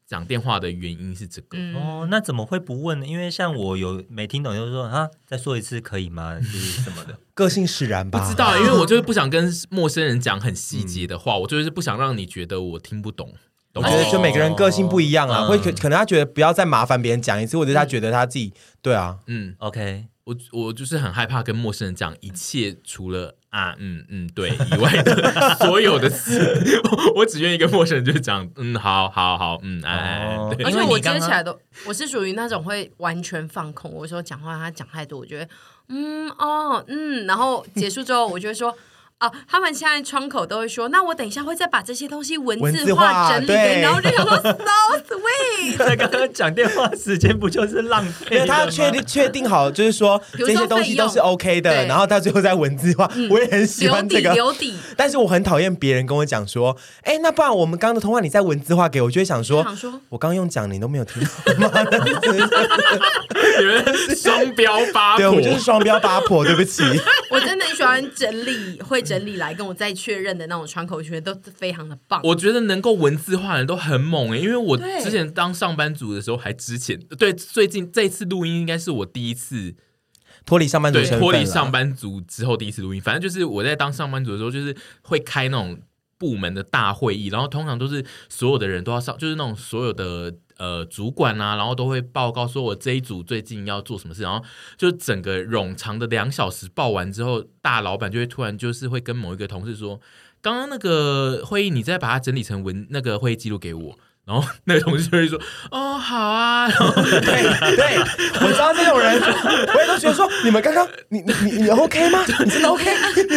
[0.07, 3.07] 讲电话的原因是这个、嗯、哦，那怎么会不问呢？
[3.07, 6.39] 因为像我有没听懂，就是说啊，再说一次可以吗？
[6.39, 8.21] 就是什么的， 个性使然吧？
[8.21, 13.33] 不知道，因为我就是不想跟陌生人讲很细节的话，嗯、我就是不想让你觉得我听不懂。
[13.77, 20.05] 我觉得就每个人个性不一样啊，哦、会可可能他觉得不要再麻烦别人讲一次，或者他觉得他自己对啊，嗯，OK。
[20.25, 26.81] 我我就是很害怕跟陌生人讲一切除了啊嗯嗯对以外的 所有的事，
[27.17, 35.49] 我只愿意跟陌生人就是讲嗯好好好嗯哎，哦、对而且我接起来都我是属于那种会完全放空，我说讲话他讲太多，我觉得
[35.89, 38.75] 嗯哦嗯，然后结束之后我就会说。
[39.21, 44.53] 哦，他们现在窗口都会说，那我等一下会再把这些东西文字化整理，然后就想说 so
[45.09, 45.79] sweet。
[45.79, 48.37] 在刚刚讲电话时间不就是浪费？
[48.37, 54.35] 因为他确定确定好，就是说这些东西都是 OK 的，然后他最后再文字化，我也很喜欢这个。
[54.35, 59.65] 留底，但是我很讨厌别人跟我讲说，哎，那不然我们刚刚的通话你再文字化给我，就会想说，
[60.11, 61.71] 我刚用讲你都没有听到吗？
[63.61, 66.83] 你们双标八婆，对，我们就是双标八婆， 对不起。
[67.31, 69.05] 我真的很喜欢整理会。
[69.05, 72.23] 整理来跟我再确认的那种窗口，我觉得都非常的棒。
[72.25, 79.75] 我觉得能够文字化的人都很猛哎，因为我之前当上班族的时候，还之前对最近这次录音应该是我第一次
[80.47, 83.01] 脱离上班族，脱离上班族之后第一次录音。
[83.01, 85.79] 反正就是我在当上班族的时候，就是会开那种
[86.17, 90.35] 部门的大会议，然后通常都是所有的人都要上，就是那种所有的。
[90.57, 94.45] 呃，主管啊，然后都会报告说，我这一组最近要做什么事，然后
[94.77, 100.01] 就整个冗长的两小时报完之后，大老板就会突然就是会跟某一个同事说，
[100.41, 105.39] 刚刚那个会议你再把它整理成文那个会议记录给我， 然后那个同事就会说，
[105.71, 107.21] 哦，好啊，然后对
[107.77, 107.99] 对，
[108.47, 109.21] 我知道这种人，
[109.75, 112.25] 我也都觉得说，你们刚刚你你你你 OK 吗？
[112.45, 112.85] 你真的 OK？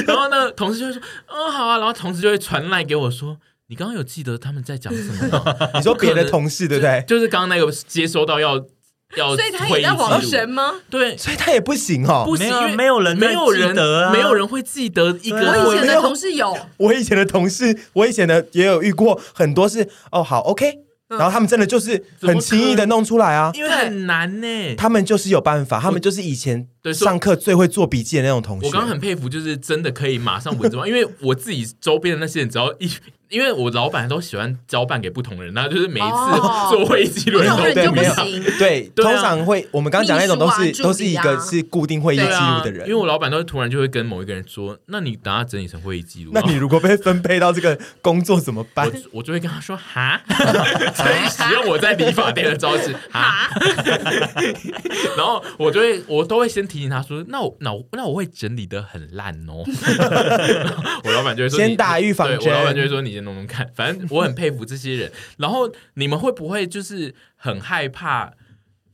[0.06, 3.38] 然后呢，同事就会说，哦，好啊，然后同事就会传来给我说。
[3.70, 5.56] 你刚刚有记得他们在讲什么吗？
[5.76, 7.04] 你说别的同事对不对？
[7.06, 8.56] 就是刚刚那个接收到要
[9.18, 10.76] 要，所以他也在恍神吗？
[10.90, 13.76] 对，所以他也不行哦，不行，没有人没有人
[14.14, 15.66] 没有人会记得一个。
[15.66, 20.74] 我以前的同事有，我以前的同事，我以前的也有遇过很多是哦，好 OK，
[21.10, 24.76] 然后他们真的就是很轻易的弄出来啊，因为很难呢。
[24.78, 28.68] 他们就是有办法，他们就是以前上课最会做笔记的那种同学。
[28.68, 32.90] 我刚刚很佩服，就是真的可以马上文字化，因为我自己周边的那些人，只要一。
[33.30, 36.10] 因为我老板都喜欢交办给不同人，那就是每一次
[36.70, 37.58] 做会议记录的时候，
[37.92, 38.42] 不行。
[38.58, 42.88] 对，通常会我们刚刚讲那种都是都是一个是固定会议记录的人。
[42.88, 46.32] 因为我老板都突然就会跟某一个人说：“那你等下整理成会议记录。
[46.36, 48.90] ”那你如果被分配到这个工作怎么办？
[49.12, 50.22] 我就会跟他说：“哈，
[50.96, 53.50] 所以使用我在理发店的招式哈。”
[55.18, 59.64] 然后我就会我都会先提醒他说：“那我那我那我会整理的很烂哦。”
[61.06, 65.12] 我老板就会说：“先打预防针。”我老板就会说：“你先。”弄弄看，反正我很佩服这些人。
[65.38, 68.32] 然后你们会不会就是很害怕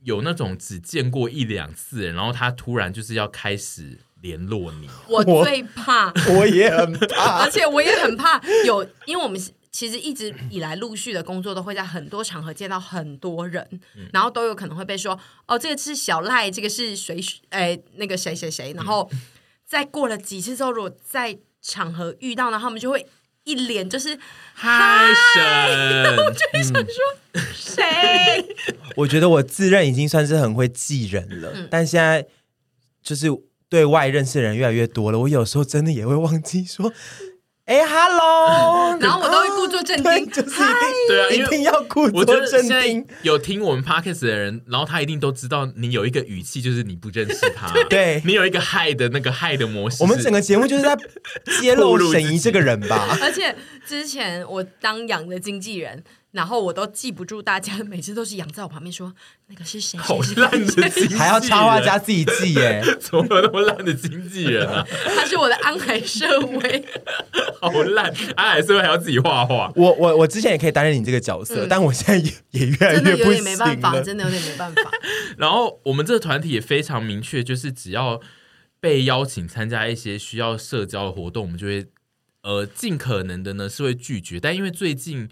[0.02, 4.90] 有那种只见过一两次人，然后他突然就是要开始联络你？
[5.08, 9.40] 我最怕，我也很怕，而且我也很怕有，因为我们
[9.74, 17.20] 其实一直 以来陆续的工作都会在很多场合见到很多人，嗯、然后都有可能会被说哦，这个是小赖，这个是谁？
[17.50, 18.72] 哎，那个谁谁谁。
[18.72, 19.12] 然后
[19.66, 23.06] 再过了几次之后，如果在场合遇到，然后他们就会。
[23.46, 24.18] 一脸就是
[24.54, 27.84] 嗨神，我就会想说谁？
[28.96, 32.26] 我觉得我自认已经算是很会记人了，嗯、但现在
[33.02, 33.28] 就是
[33.68, 36.94] 对外认识的人越来越多了，我有时候真的也会忘记说。
[37.66, 38.98] 哎，Hello！
[39.00, 40.62] 然后我都会故作镇定，就是
[41.08, 43.08] 对啊，一定要故作镇定。
[43.22, 47.72] 有听我们 Podcast 的人，然后他一定都知道你有一个语气，就是你不认识他。
[47.90, 50.04] 对，你有一个嗨的那个嗨的模式。
[50.04, 50.98] 我们整个节目就是在
[51.62, 53.18] 揭露 沈怡这个人吧。
[53.22, 53.56] 而且
[53.88, 59.14] 之前我当养的经纪人，然后我都记不住大家， 每次都是养在我旁边说
[59.48, 64.84] 那个是谁，好烂的经纪人，还要插画家自己记耶， 怎么有那么烂的经纪人啊？
[65.16, 66.84] 他是我的安海社会，
[67.62, 69.72] 好烂，安海社会还要自己画画。
[69.76, 74.92] 我我我之前也可以担任你这个角色，嗯、但我现在也也越来越不行了，真的有点没办法，真的有点没办法。
[75.38, 78.20] 然后我们这个团体也非常明确，就是只要
[78.80, 81.86] 被邀请参加一些需要社交的活动，我们就会
[82.42, 84.40] 呃尽可能的呢是会拒绝。
[84.40, 85.30] 但因为最近。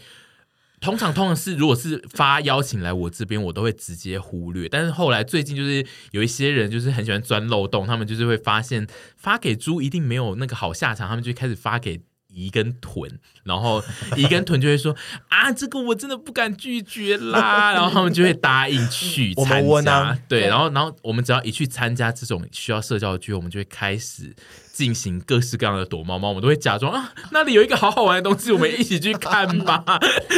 [0.82, 4.68] 通常，通常是如果是发邀请来我这边，我都会直接忽略。
[4.68, 13.84] 但是后来最近就是有一些人就是很喜欢钻漏洞，他们就是会发现发给猪一定没有那个好下场，他们就开始发给姨跟豚，然后
[14.16, 14.96] 姨跟豚就会说
[15.28, 20.18] 啊，这个我真的不敢拒绝啦，然后他们就会答应去参加。
[20.28, 24.36] 对，然后然后我们只要一去参加这种需要社交的聚会，我们就会开始。
[24.82, 29.84] 进行各式各样的躲猫猫，我们都会假装啊，那里有一个好好玩的东西，我们一起去看吧。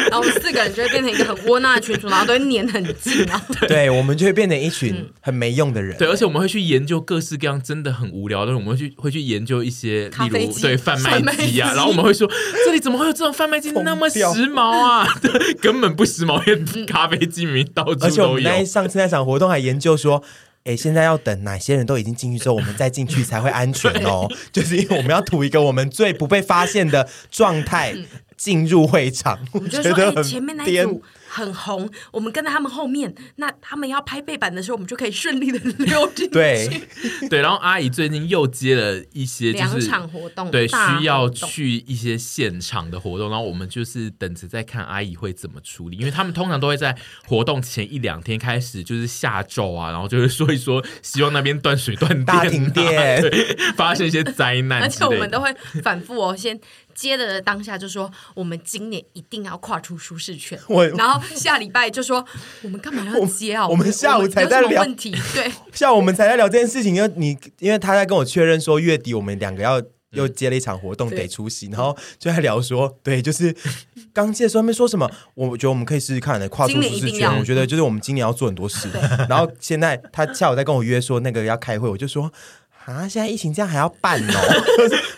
[0.09, 3.41] 然后我们四个人就会变成一个很窝囊的群主，然后都会黏很近啊。
[3.69, 5.97] 对，我们就会变成一群很没用的人。
[5.97, 12.29] 对，而且我们会去研究各式各样真的很无聊的，我们会去会去研究一些，例如对贩卖机啊，然后我们会说
[12.65, 15.07] 这里怎么会有这种贩卖机那么时髦啊？
[15.21, 18.05] 对，根本不时髦，因为咖啡机明明到处都有。
[18.07, 20.21] 而且我们那上次那场活动还研究说。
[20.65, 24.27] 哎，现在要等哪些人都已经进去之后，我们再进去才会安全哦。
[24.51, 27.93] 就是因为我们要图一个我们最不被发现的状态
[28.37, 29.37] 进入会场。
[29.51, 31.03] 我 觉得很前面那一组
[31.33, 36.31] 很红，我们跟在他们后面，那他们要拍背板的时候，我们就可以顺利的溜进去。
[36.31, 36.81] 对
[37.27, 40.75] 对，然后阿姨最近又接了一些就是两场活动，对，需
[41.05, 56.59] 要去一些现场的活动，然后我们就是等着再看阿姨会怎么处理，因为他们通常都会在活动前一两天开始就是下咒啊，然后就是说一说，希望那边断水断电、大停电， 对，发生一些灾难，而且我们都会反复哦，先。
[56.93, 60.59] 接的当下就说，我们今年一定要跨出舒适圈。
[60.97, 62.25] 然后下礼拜就说，
[62.61, 63.67] 我们干嘛要接啊？
[63.67, 66.95] 我们下午才在聊问题， 对，下午我们才在聊这件事情。
[66.95, 69.81] 因为你，因为他在跟我确认说，月底我们两个要
[70.11, 71.67] 又接了一场活动，得出席。
[71.67, 73.55] 然后就在聊说，对，就是
[74.13, 75.09] 刚接的时候没说什么。
[75.33, 77.29] 我觉得我们可以试试看的，跨出舒适圈。
[77.37, 78.89] 我觉得就是我们今年要做很多事。
[79.27, 82.31] 然后现在他下午在跟我约说那个要开会，我就说。
[82.85, 83.07] 啊！
[83.07, 84.33] 现在疫情这样还要办哦？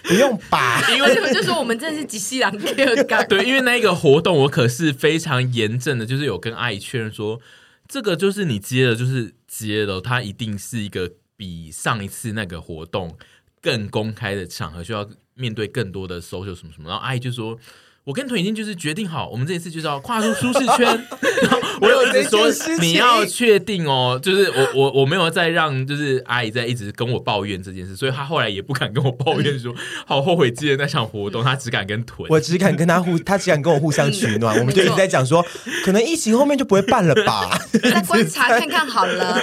[0.03, 0.81] 不用吧？
[0.91, 7.39] 因为就说我们真的是极西洋对，因为那个活动我可是非常严正的，就是有跟阿姨确认说，
[7.87, 13.17] 这个就是你接的，就是接的，它一定是一个比上一次那个活动
[13.61, 16.89] 更公开的场合，需要面对更多的 social 什么什么。
[16.89, 17.57] 然后阿姨就说。
[18.05, 20.85] 我跟腿已经就是决定好，我们这一次就是要跨出舒适圈。
[21.41, 22.47] 然后我有一直说
[22.79, 29.73] 你要确定哦，就是 我我我没有再让就是阿姨在一直跟我抱怨这件事，所以她后来也不敢跟我抱怨说
[30.05, 34.55] 好后悔接的那场活动，她只敢跟腿，我只敢跟她互，她只敢跟我互相取暖。
[34.59, 35.43] 我们就一直在讲说，
[35.83, 39.41] 可能疫情后面就不会办了吧，再观察看看好了。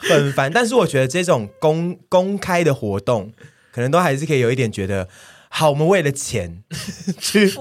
[0.00, 3.32] 很烦，但是我觉得这种公公开的活动，
[3.72, 5.08] 可能都还是可以有一点觉得。
[5.54, 6.64] 好，我们为了钱
[7.20, 7.52] 去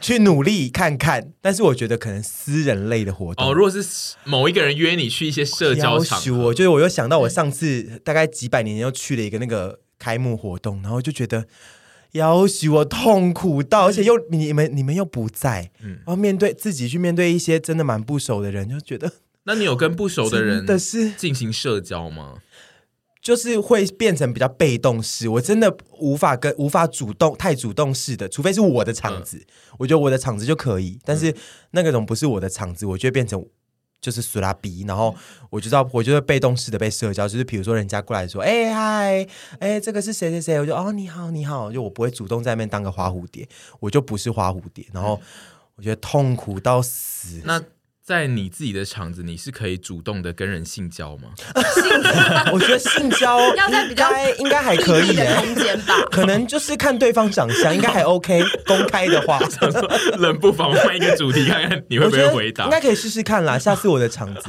[0.00, 11.46] 去努力看看，但是我觉得可能私人类的活动哦，如果是某一个人约你去一些社交场合，我就是我又想到我上次大概几百年前又去了一个那个开幕活动，然后就觉得
[12.12, 19.10] 要许我痛苦到，而且又你们你们又不在，嗯，然后面对自己去面对一些真的蛮不熟的人，就觉得，
[19.46, 22.34] 那你有跟不熟的人的是进行社交吗？
[23.22, 29.46] 就是会变成比较被动式，我真的无法跟无法主动太主动式的，除非是我的场子，嗯、
[29.78, 30.98] 我觉得我的场子就可以。
[31.04, 31.32] 但是
[31.70, 33.40] 那个种不是我的场子，我就会变成
[34.00, 35.14] 就是苏拉比，然后
[35.50, 39.28] 我就知道我就会被动式的被社交，就是比如说人家过来说，哎嗨，
[39.60, 43.48] 哎这个是谁谁谁，我就哦你好你好，就我不会主动在那边当个花蝴蝶，
[43.78, 45.20] 我就不是花蝴蝶，然后
[45.76, 47.40] 我觉得痛苦到死。
[47.44, 47.62] 那
[48.04, 51.28] 在你自己的场子，你是可以主动的跟人性交吗？
[51.72, 55.94] 性交，我觉得性交 要在比较应该还可以的空间吧。
[56.10, 58.42] 可能就是看对方长相，应该还 OK。
[58.66, 59.38] 公开的话，
[60.18, 62.64] 冷不防换一个主题，看看你会不会回答。
[62.64, 63.56] 应该可以试试看啦。
[63.62, 64.40] 下次我的场子，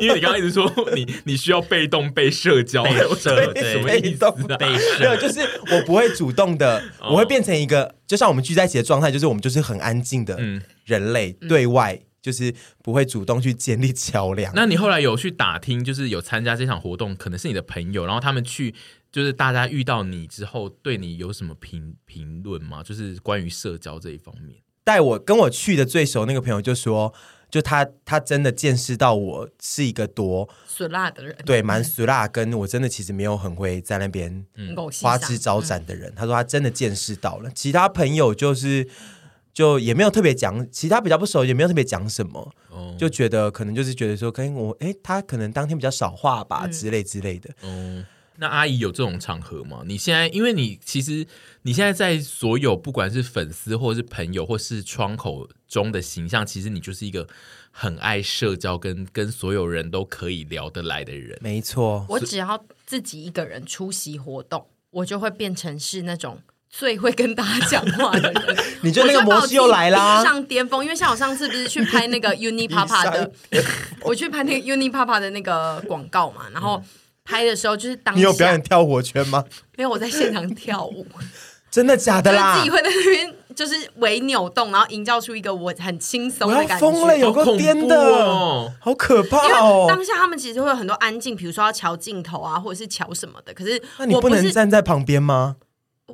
[0.00, 4.56] 因为你刚刚一直说你你需要被动被社交，被社对什么意思啊？
[4.56, 5.40] 被社没有，就是
[5.70, 10.38] 我不会主动的，我会变成一个，就像我们聚在一起的状态，就是我们就是很安静的
[10.86, 12.00] 人类对外。
[12.24, 14.50] 就是不会主动去建立桥梁。
[14.56, 18.74] 那你后来有去打听，就是有参加这场活动，可能是你的朋友，然后他们去，
[19.12, 22.82] 就是大家遇到你之后，对你有什么评评论吗？
[22.82, 24.56] 就是关于社交这一方面。
[24.84, 27.12] 带我跟我去的最熟那个朋友就说，
[27.50, 34.46] 就他他真的见识到我是一个多俗辣的人，对，蛮俗辣，跟我真的其实没有很会在那边
[35.02, 36.10] 花枝招展的人。
[36.16, 38.88] 他说他真的见识到了，其他朋友就是。
[39.54, 47.48] 就也没有特别讲，其他比较不熟也没有特别讲什么，哦就觉得可能就是觉得说，跟我哎，他可能当天比较少话吧、嗯、之类之类的。
[47.62, 48.04] 哦，
[48.36, 49.84] 那阿姨有这种场合吗？
[49.86, 51.24] 你现在因为你其实
[51.62, 57.28] 你现在在所有不管是粉丝或是朋友或是窗口中的形象，其实你就是一个
[57.70, 61.38] 很爱社交跟跟所有人都可以聊得来的人。
[61.40, 66.42] 没错，我只要自己一个人出席活动，我就会变成是那种。
[66.76, 70.24] 最会跟大家讲话的人， 你觉得那个模式又来啦？
[70.24, 73.30] 上巅峰，因为像我上次不是去拍那个 Unipapa 的，
[74.02, 76.82] 我去拍那个 Unipapa 的那个广告嘛，然后
[77.24, 79.44] 拍的时候就是当下你有表演跳火圈吗？
[79.76, 81.06] 没有，我在现场跳舞，
[81.70, 82.58] 真的假的啦？
[82.58, 86.78] 自己会在那边就是微扭动，然后营造出一个我很轻松的感觉。
[86.80, 89.86] 疯了，有个颠的哦，好可怕哦！
[89.88, 93.54] 当下他们其实会有很多安静，比如说要瞧镜头啊，或者是瞧什么的。
[93.54, 95.54] 可是那你不能站在旁边吗？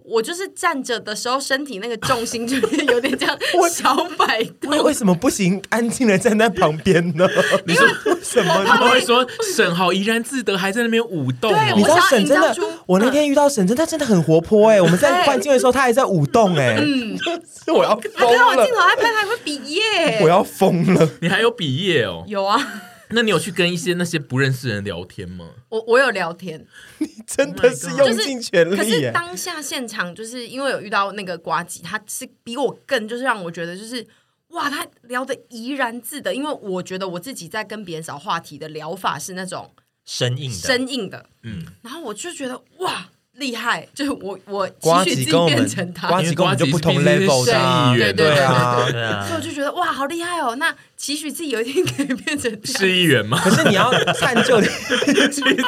[0.05, 3.37] 我就是站着的时候，身体那个重心就是有点这样
[3.69, 4.71] 小摆动。
[4.71, 5.61] 为为什么不行？
[5.69, 7.29] 安静的站在旁边呢？
[7.67, 7.87] 你说
[8.23, 8.65] 什么？
[8.65, 11.53] 他们会说沈好怡然自得，还在那边舞动。
[11.77, 12.55] 你知道沈真的，
[12.87, 14.81] 我那天遇到沈真，他真的很活泼哎。
[14.81, 16.77] 我们在换镜的时候，他还在舞动哎。
[16.79, 17.19] 嗯，
[17.75, 18.13] 我要疯了。
[18.15, 20.21] 他看我镜头还拍，还会比耶。
[20.23, 21.09] 我要疯了。
[21.21, 22.25] 你还有比耶哦？
[22.29, 22.65] 有啊。
[23.15, 25.51] 那你有去跟一些那些不认识的人聊天吗？
[25.69, 26.65] 我我有聊天，
[26.99, 28.77] 你真的是用尽全力。
[28.77, 34.07] 可是当下现场就是因为有遇到那个瓜吉，他是比我更就是让我觉得就是
[34.49, 36.35] 哇，他聊的怡然自得。
[36.35, 43.11] 因为我觉得我自己在跟别人找话题的聊法是那种生硬的，生硬的，嗯，然后我就觉得哇。
[43.39, 44.75] 厉害，就是我我期
[45.05, 48.85] 许自己变成他，呱吉跟我们就不同 level 的议员，对啊，
[49.27, 50.57] 所以我就觉得哇，好厉害哦！
[50.57, 53.41] 那期许自己有一天可以变成市议员吗？
[53.43, 54.69] 可是你要探究 去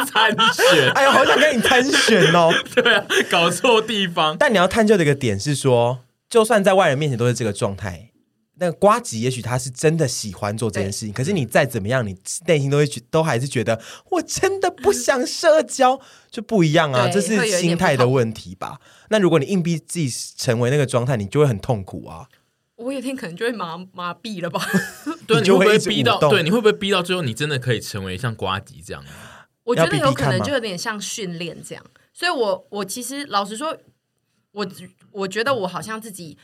[0.07, 2.53] 参选，哎呀，好想跟你参选哦！
[2.75, 4.37] 对啊，搞错地方。
[4.37, 8.09] 但你要探究的一个点是说，就算在外人面前都是这个状态。
[8.57, 12.15] 那瓜吉也许他是真的喜欢做这件事情，可是你再怎么样，你
[12.47, 13.81] 内心都会觉都还是觉得
[14.11, 15.99] 我真的不想 社交，
[16.31, 18.79] 就不一样啊，这是心态的问题吧？
[19.09, 22.29] 那如果你硬逼自己成为那个状态，你就会很痛苦啊。
[22.77, 24.61] 我有一天可能就会麻麻痹了吧？
[25.27, 29.03] 对，你就会逼到，对，你会不会逼到最后，你真的可以成为像瓜吉这样？
[29.65, 31.85] 我觉得有可能就有点像训练这样。
[32.13, 33.77] 所以我我其实老实说，
[34.51, 34.67] 我
[35.13, 36.37] 我觉得我好像自己。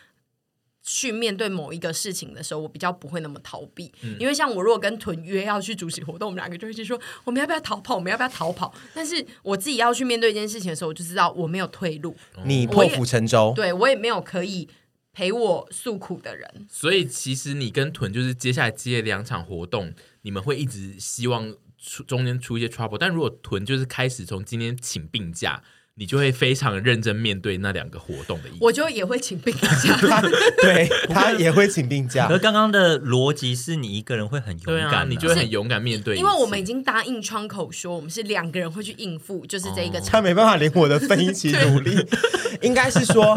[0.91, 8.74] 去面对某一个事情的时候，我比较不会那么逃避，嗯、因为像我如果跟屯约要去主持活动，我们两个就会去说我们要不要逃跑，我们要不要逃跑？
[8.95, 12.16] 但是我自己要去面对一件事情的时候，我就知道我没有退路，
[12.47, 14.66] 你破釜沉舟，对我也没有可以
[15.12, 16.66] 陪我诉苦的人。
[16.70, 25.62] 所以其实你跟屯就是接下来接两场活动，你们会一直希望出中间出一些 trouble，但如果屯就是开始从今天请病假。
[25.99, 30.22] 你就会非常认真面对那两个活动的意思，我就也会请病假，
[30.62, 32.28] 对 他也会请病假。
[32.30, 41.96] 而刚刚的逻辑是你一个人会很勇敢，啊，你就会很勇敢面对，因为我们已经答应窗口说，我们是两个人会去应付，就是这一个，他没办法连我的分一起努力，
[42.62, 43.34] 应该是说，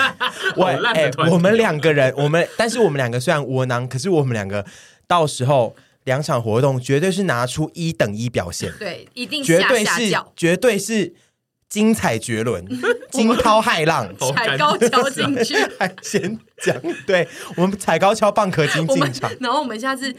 [0.56, 4.66] 我哎，我们两个人，我们但是我们两个虽然窝囊，可是我们两个
[5.06, 5.74] 到时候
[6.04, 11.14] 两场活动绝对是拿出一等一表现，对，一定绝对是绝对是。
[11.74, 12.64] 精彩绝伦，
[13.10, 15.56] 惊涛骇浪， 踩高跷进去。
[15.76, 19.28] 还 先讲，对我们踩高跷蚌壳精进场。
[19.40, 20.14] 然后我们下次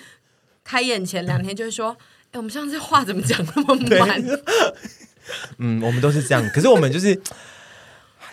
[0.65, 1.95] 开演前两天就会说
[2.27, 3.75] ：“哎、欸，我们上次话怎么讲那么
[4.05, 4.21] 慢？”
[5.59, 6.45] 嗯，我们都是这样。
[6.53, 7.21] 可是我们就是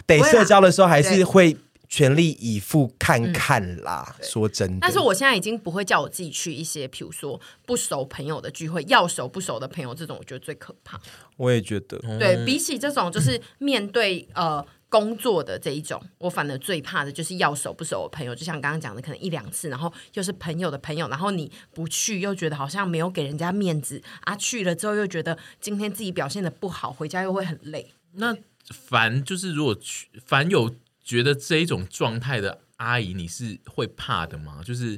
[0.05, 1.57] 得社交的时候，还是会。
[1.95, 4.79] 全力以赴看看啦，嗯、说真的。
[4.81, 10.99] 但是我现在已经不会叫我自己去一些，比如说不熟朋友的聚会，要熟不熟的朋友这种，我觉得最可怕。
[11.43, 18.35] 我也觉得，对、嗯、比起这种就是面对呃工作的这一种，我反而最怕的就是要熟不熟的朋友。
[18.35, 27.93] 就像刚刚讲的，可能一两次，然后又是朋友的朋友，然后你不去又觉得好像没有给人家面子啊，去了之后又觉得今天自己表现的不好，回家又会很累。
[28.13, 28.37] 那
[28.71, 30.75] 凡就是如果去凡有。
[31.05, 34.63] 觉得这一种状态的阿姨，你是会怕的吗？
[34.65, 34.97] 就是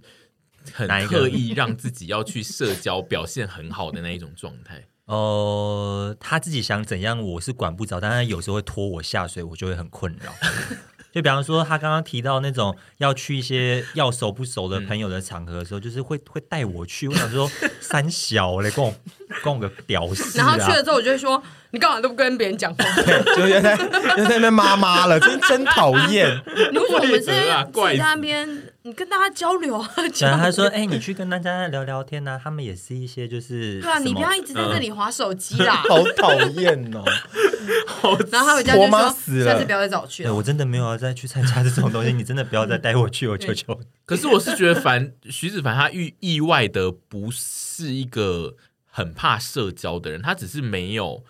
[0.71, 4.87] 很刻意让自己要去社交，表现很好的那一种状态。
[5.07, 10.33] 呃，他自己想怎样，我是管不着，但他有时候会拖我下水，我就会很困扰。
[11.13, 17.07] 就比方说，他刚刚提到那种要去一些要熟不熟的朋友的场合的时候，嗯、就是会会带我去。
[17.07, 17.49] 我想说，
[17.81, 18.93] 三小嘞，跟我
[19.45, 20.45] 跟我个屌丝、啊。
[20.45, 21.43] 然后去了之后，我就会说。
[21.71, 22.85] 你干嘛都不跟别人讲话？
[23.03, 23.77] 对，就原在
[24.17, 26.31] 又在那边妈妈了，真真讨厌。
[26.71, 28.49] 你为什么我们是那边？
[28.87, 33.81] 你跟大家交流啊，然后他说：“哎、欸，你去跟大家聊聊天呐、啊，他们也是一些就是……
[33.81, 37.03] 对啊，你不要一直在那里划手机啦， 好讨厌哦。
[38.31, 43.81] 然后他回家就说死了：‘下次不要再找我去了。’我真的没有要再去参加这种东西， 你真的不要再带我去，我求求。
[44.05, 48.55] 可是我是觉得凡徐子凡他意意外的不是一个
[48.91, 51.25] 很怕社交的人，他只是没有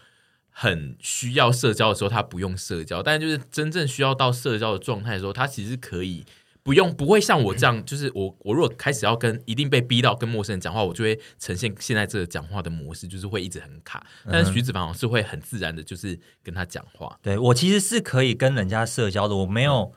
[0.51, 6.25] 很需要社交的时候，他不用社交，但就是真正需要到社交的状态的时候，他其实可以。”
[6.65, 14.05] 不用，不会像我这样，就是我，我如果开始要跟一定被逼到跟陌生人讲话，我就会呈现现在这个讲话的模式，就是会一直很卡。
[14.33, 17.19] 但是徐子凡是会很自然的，就是跟他讲话。
[17.21, 19.93] 对，我其实是可以跟人家社交的，我没有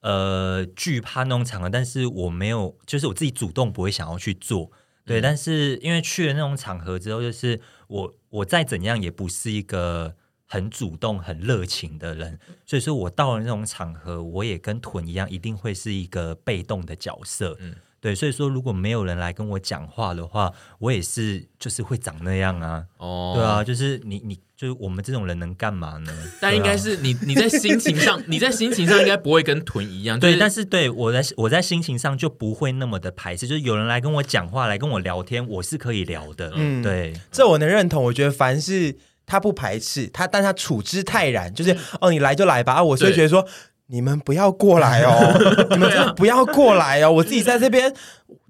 [0.00, 4.70] 呃惧怕那种场合，但是我没有，就是我自己主动不会想要去做。
[5.04, 10.14] 对，但是因为去了那种场合之后，就是我我再怎样也不是一个。
[10.52, 17.56] 很主动、很热情的人，所以说我到了那种场合，我也跟屯一样，一定会是一个被动的角色。
[17.58, 22.84] 嗯，对，所以说如果没有人来跟我讲话的话，我也是就是会长那样啊。
[22.98, 26.12] 哦，对啊，就是你你就是我们这种人能干嘛呢？
[26.38, 30.20] 但应该是你你在心情上，你在心情上应该不会跟屯一样。
[30.20, 36.52] 就是、对，但是对我在我在心情上就不会那么的排斥，就是有人来跟我讲话，来跟我聊天，我是可以聊的。
[36.56, 38.04] 嗯，对，这我能认同。
[38.04, 38.94] 我觉得凡是。
[39.26, 42.74] 他不排斥他，但他处之泰然，就是哦，你来就来吧。
[42.74, 43.46] 啊、我所以觉得说，
[43.86, 45.38] 你们不要过来哦，
[45.70, 47.92] 你们真的不要过来哦，我自己在这边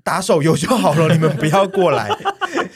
[0.02, 2.10] 打手游就好了， 你们不要过来，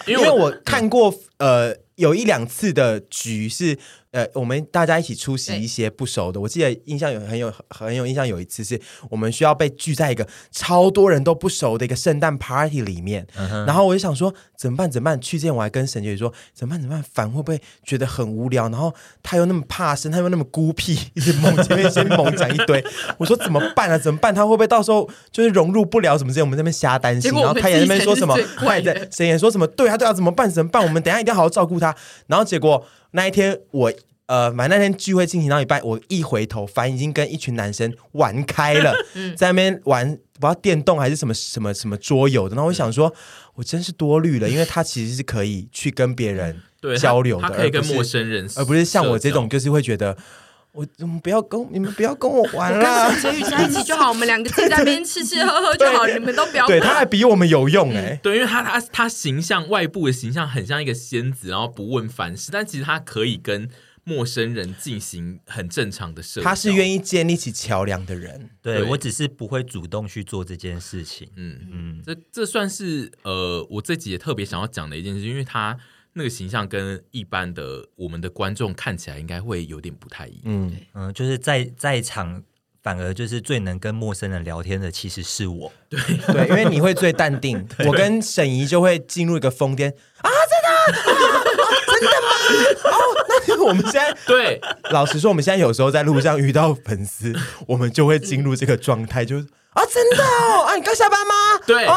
[0.06, 3.78] 因为我看过呃有一两次的局是。
[4.16, 6.40] 呃，我们大家一起出席一些不熟的。
[6.40, 13.26] 我记得印象有很有很有印象，有一次是我们需要被聚在一个超多人都不熟的一个圣诞 party 里面，
[13.66, 14.90] 然后我就想说怎么办？
[14.90, 15.20] 怎么办？
[15.20, 16.80] 去之前我还跟沈姐说怎么办？
[16.80, 17.04] 怎么办？
[17.12, 18.70] 凡会不会觉得很无聊？
[18.70, 18.90] 然后
[19.22, 22.82] 他又那么怕生，他又那么孤僻，一直猛前面先猛讲一堆。
[23.18, 23.98] 我说怎么办啊？
[23.98, 24.34] 怎么办？
[24.34, 26.42] 他会不会到时候就是融入不了什么之类？
[26.42, 27.30] 我们在那边瞎担心。
[27.32, 28.34] 然后他也在那边说什么？
[29.10, 29.66] 沈姐说什么？
[29.66, 30.50] 对啊对啊，怎么办？
[30.50, 30.82] 怎么办？
[30.82, 31.94] 我们等一下一定要好好照顾他。
[32.28, 32.82] 然后结果。
[33.16, 33.90] 那一天我
[34.26, 38.94] 呃，反正那天聚会进行到一半，我一回头，凡已经跟一群男生玩开了，
[39.34, 42.54] 在那边玩不知道电动还是什么什么什么桌游的。
[42.54, 43.10] 然后我想说，
[43.54, 46.60] 我真是多虑了，因为他其实是可以去跟别人
[46.98, 50.14] 交流的，可以跟陌生人，而不是像我这种就是会觉得，
[50.76, 56.66] 我你们不要跟你们不要跟我玩了，跟陈宇在一起就好， 我们两个在那边吃吃喝喝就好，你们都不要。
[56.66, 63.70] 对，他还比我们有用哎、欸，对，因为他他他形象外部的形象很像一个仙子，然后不问凡事，但其实他可以跟
[64.04, 68.50] 陌生人进行很正常的社交，他是愿意建立起桥梁的人。
[68.60, 71.26] 对，对我只是不会主动去做这件事情。
[71.36, 75.78] 嗯嗯，这这算是呃，我自己也特别想要讲的一件事，因为他。
[76.18, 80.42] 那个形象跟一般的我们的观众看起来应该会有点不太一样。
[80.46, 82.42] 嗯嗯，就是在在场
[82.82, 85.70] 反而就是最能跟陌生人聊天的，其实是我。
[85.90, 86.00] 对
[86.32, 87.68] 对，因为你会最淡定。
[87.86, 90.30] 我跟沈怡就会进入一个疯癫啊！
[90.48, 91.12] 真的、啊、
[91.86, 92.28] 真的吗？
[92.84, 92.98] 哦，
[93.48, 94.58] 那我们现在对，
[94.90, 97.34] 老实说，我们现在有时候在路上遇到粉丝，
[97.66, 99.46] 我们就会进入这个状态，就是。
[99.76, 100.62] 啊，真的哦！
[100.62, 101.34] 啊，你刚下班吗？
[101.68, 101.94] 对，啊、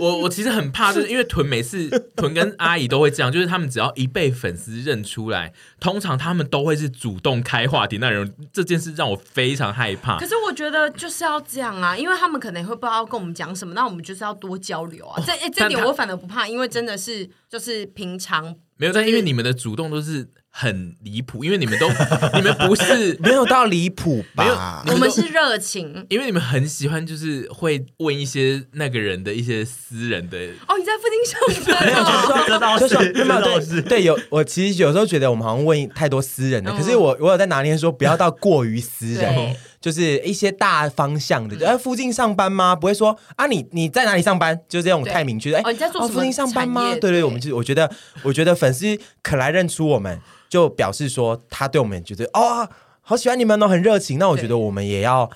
[0.00, 8.34] 我我其实很怕，就是因为屯每次 屯跟阿姨都会这样，就是他们只要一被粉丝认出来，通常他们都会是主动开话题那人。
[8.52, 10.18] 这件事让我非常害怕。
[10.18, 15.22] 可是我觉得就是要这样啊，因为他们可能会不知道跟我们讲什么，那我们就是要多交流啊。
[15.22, 20.26] 哦、这这点我反而不怕，因为真的是就是平常没有，但因为你们的主动都是。
[20.54, 21.88] 很离谱，因为你们都
[22.36, 24.84] 你们不是 没有到离谱吧？
[24.86, 30.36] 我们是热情，因为你们很喜欢，就是会问一些那个人的一些私人的。
[30.68, 31.86] 哦，你在附近上班？
[31.88, 33.80] 没有，这倒是，这倒是。
[33.80, 39.56] 对，有我其实有时候觉得我们好像问太多私人的，可是我我有在拿捏说不要到过于私人。
[39.82, 42.76] 就是一些大方向的，哎、嗯，附近上班吗？
[42.76, 44.58] 不会说啊，你你在哪里上班？
[44.68, 45.52] 就是这种太明确。
[45.56, 46.14] 哎，哦，你在做什么？
[46.14, 46.94] 附近上班吗？
[47.00, 47.90] 对对，我们就我觉得，
[48.22, 52.68] 我觉得粉丝肯来认出我们，就表示说他对我们觉得哦，
[53.00, 54.20] 好喜欢你们哦，很热情。
[54.20, 55.28] 那我觉得我们也要，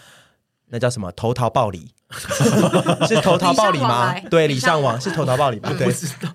[0.69, 1.11] 那叫什么？
[1.11, 1.91] 投桃报李，
[3.09, 4.15] 是投桃报李吗？
[4.31, 5.75] 对，礼尚往是投桃报李吧？
[5.77, 6.29] 对，不知道。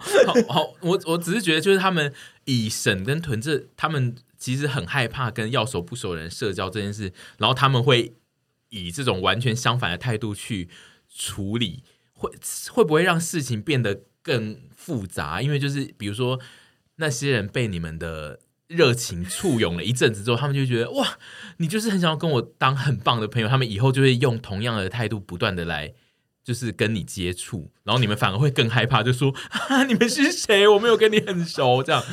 [0.49, 4.14] 好，好，我我只是觉得，就是他们以沈跟屯这他们。
[4.41, 8.15] 其实很害怕跟要熟不熟的人社交这件事，然后他们会
[8.69, 10.67] 以这种完全相反的态度去
[11.07, 11.83] 处理，
[12.13, 12.31] 会
[12.71, 15.43] 会不会让事情变得更复杂？
[15.43, 16.39] 因为就是比如说
[16.95, 21.19] 那些人被你们的热情簇拥了一阵子之后，他们就觉得哇，
[21.57, 25.93] 你就是很想要跟我当很棒的朋友，他们以后就会用同样的态度不断的来
[26.43, 30.67] 就是跟你接触，然后你们反而会更害怕，就说啊，你们是谁？
[30.67, 32.03] 我没有跟你很熟，这样。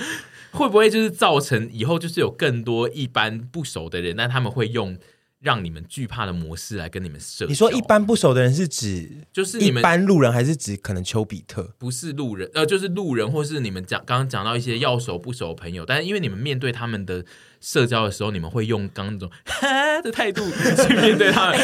[0.53, 4.99] 会不会就是造成以后就是有更多一般不熟的人，但他们会用。
[5.41, 7.49] 让你们惧怕的模式来跟你们社交。
[7.49, 11.77] 你说一般不熟的人是指就是你们一般路人，还是指可能丘比特？
[11.79, 17.25] 不是路人，呃，就是路人，或是你们讲刚刚讲到一些要熟不熟的朋友，但是因为你们面对他们的。
[17.61, 20.43] 社交的时候，你们会用刚刚那种 哈的态度
[20.87, 21.59] 去面对他们，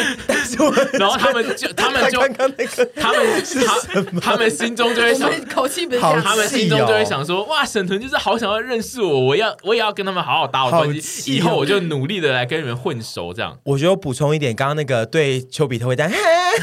[0.95, 13.59] 然后他们就 他们就刚刚那个他们他他们心中就会想口气不是好，他们心中就会想说哇，沈腾就是好想要认识我，我要我也要跟他们好好打好关系，以后我就努力的来跟你们混熟，这样。
[13.65, 16.19] 我觉得我补充一点，刚刚那个对丘比特会这样哈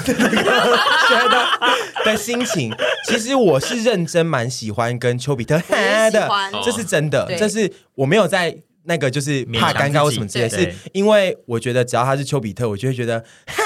[0.05, 0.43] 的那个
[1.29, 1.47] 的
[2.05, 2.73] 的心情，
[3.07, 6.29] 其实我是认真蛮喜欢跟丘比特哈的，
[6.63, 8.57] 这是真的，这是我没有在。
[8.83, 13.63] 那个就是怕尴尬或什么之类，是因为我觉得只要他是丘比特，我就会觉得 哈？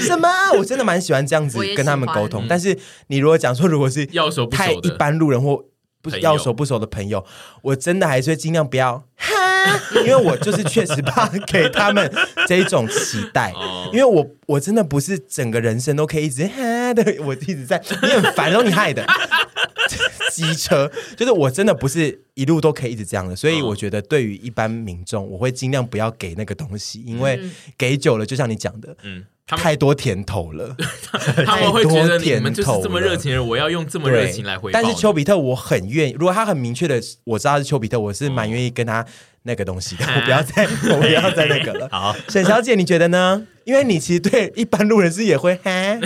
[0.00, 2.46] 什么，我真的蛮喜欢这样子 跟他们沟通。
[2.48, 2.76] 但是
[3.08, 5.64] 你如果讲说，如果是要熟不太一般路人或
[6.00, 7.24] 不要熟不熟的朋友，
[7.62, 9.34] 我真的还是会尽量不要哈，
[10.04, 12.10] 因为我就是确实怕给他们
[12.46, 13.52] 这一种期待，
[13.92, 19.04] 因为我我真的不是整个人生都可以一直哈的，我一直在，你很烦，都你害的。
[20.30, 27.40] 机车就是我真的不是一路都可以一直这样的，所以我觉得对于一般民众，我会尽量不要给那个东西，因为
[27.76, 30.76] 给久了，就像你讲的，嗯，太多甜头了，
[31.44, 34.80] 他们会觉得你们就是这么热情的人，我要用这么热情来回报。
[34.80, 39.04] 但是丘比特我很愿意，如果他很明确的我知道他是丘比特，我是蛮愿意跟他
[39.42, 41.88] 那个东西的， 我不要再我不要再那个了。
[41.92, 43.46] 好，沈小姐你觉得呢？
[43.64, 45.98] 因为你其实对一般路人是也会哈。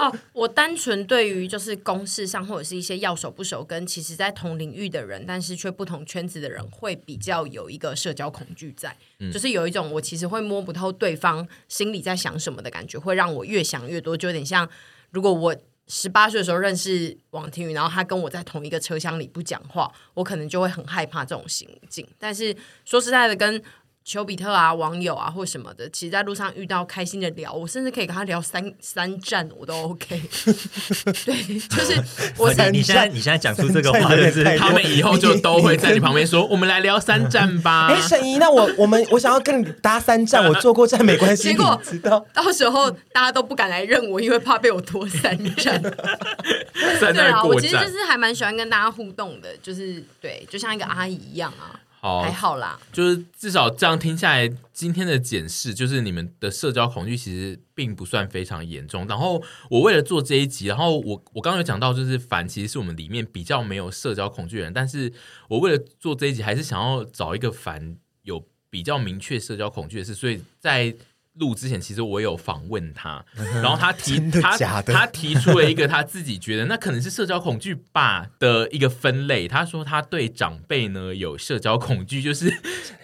[0.00, 14.68] 哦，我单纯对于就是公事上或者是一些要熟不熟，跟其实在同领域的人，但是却不同圈子的人，会比较有一个社交恐惧在，嗯、就是有一种我其实会摸不透对方心里在想什么的感觉，会让我越想越多，就有点像
[15.10, 15.54] 如果我
[15.86, 22.06] 十八岁的时候认识王庭宇，然后他跟我在同一个车厢里不讲话，我可能就会很害怕这种行径。
[22.18, 23.60] 但是说实在的，跟
[24.02, 30.20] 丘比特啊，网友啊，或什么的，其实在路上遇到开心的聊，我甚至可以跟他聊三三站，我都 OK。
[31.24, 32.02] 对，就是
[32.36, 37.88] 我你你现在你现在讲出这个话，就是他们以后就都会在你旁边说， 我们来聊三站吧。
[37.88, 41.50] 哎，沈姨，那我我们我想要跟你搭三站，我坐过站没关系。
[41.50, 45.80] 结果知道到时候大家都不敢来认我，因为怕被我拖三站。
[45.82, 51.78] 对啊，我其实就是还蛮喜欢跟大家互动的，就是对，就像一个阿姨一样啊。
[52.00, 59.06] 好，还好啦，就是至少这样听下来，今天的检视就是你们的社交恐惧其实并不算非常严重。
[59.06, 65.12] 然后我为了做这一集，然后我我刚刚有讲到，就是凡其实是我们里面比较没有社交恐惧的人，但是
[65.48, 70.94] 我为了做这一集，还是想要找一个凡有比较明确社交恐惧的事，所以在。
[71.34, 79.46] 录之前，其实我有访问他，然后他提他他提出了一个他自己觉得那可能是社交恐惧吧的一个分类。
[79.46, 82.52] 他说他对长辈呢有社交恐惧，就是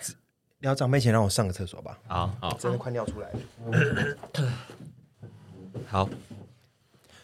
[0.58, 1.98] 聊长辈前让我上个厕所吧。
[2.08, 4.52] 好好，真的快尿出来了。
[5.86, 6.10] 好，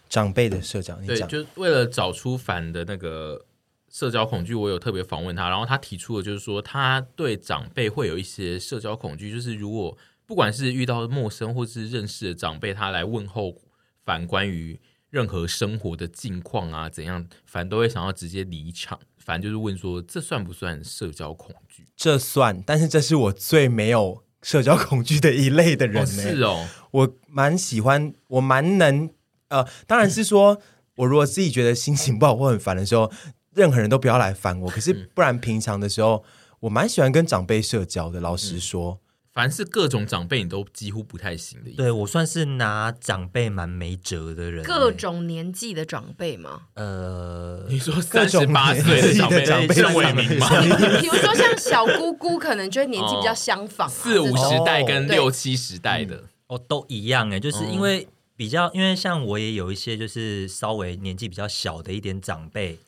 [0.08, 3.44] 长辈的社交，你对，就为了找出反的那个
[3.90, 9.98] 社交恐惧，我有特别访问他，然后他提出的就是说他对长辈会有一些社交恐惧，就是如果。
[10.32, 13.54] 不管是遇到陌生或是认识的长辈，他来问候
[14.02, 14.80] 反关于
[15.10, 18.98] 任何生活的近况啊，怎样，凡都会想要直接离场。
[19.18, 21.86] 凡就是问说，这算不算社交恐惧？
[21.94, 26.06] 这算，但是这是我最没有社交恐惧的一类的人。
[26.06, 29.10] 是哦，我蛮喜欢，我蛮能，
[29.48, 30.62] 呃，当然是说，
[30.96, 33.12] 我如果自己觉得心情不好或很烦的时候，
[33.54, 34.70] 任何人都不要来烦我。
[34.70, 36.24] 可是不然，平常的时候，
[36.60, 38.18] 我蛮喜欢跟长辈社交的。
[38.18, 38.92] 老实说。
[38.92, 38.98] 嗯
[39.32, 41.70] 凡是各种长辈，你都几乎不太行的。
[41.74, 44.62] 对，我算是拿长辈蛮没辙的人。
[44.62, 46.64] 各种年纪的长辈吗？
[46.74, 50.48] 呃， 你说三十八岁的长辈，长辈为名吗？
[51.00, 58.06] 比如说像小姑姑，可能就年纪比较相仿，四五十代跟六七十代的，哦，都一样哎，就是因为
[58.36, 62.78] 比较，因为像我也有一些就是稍微年纪比较小的一点长辈。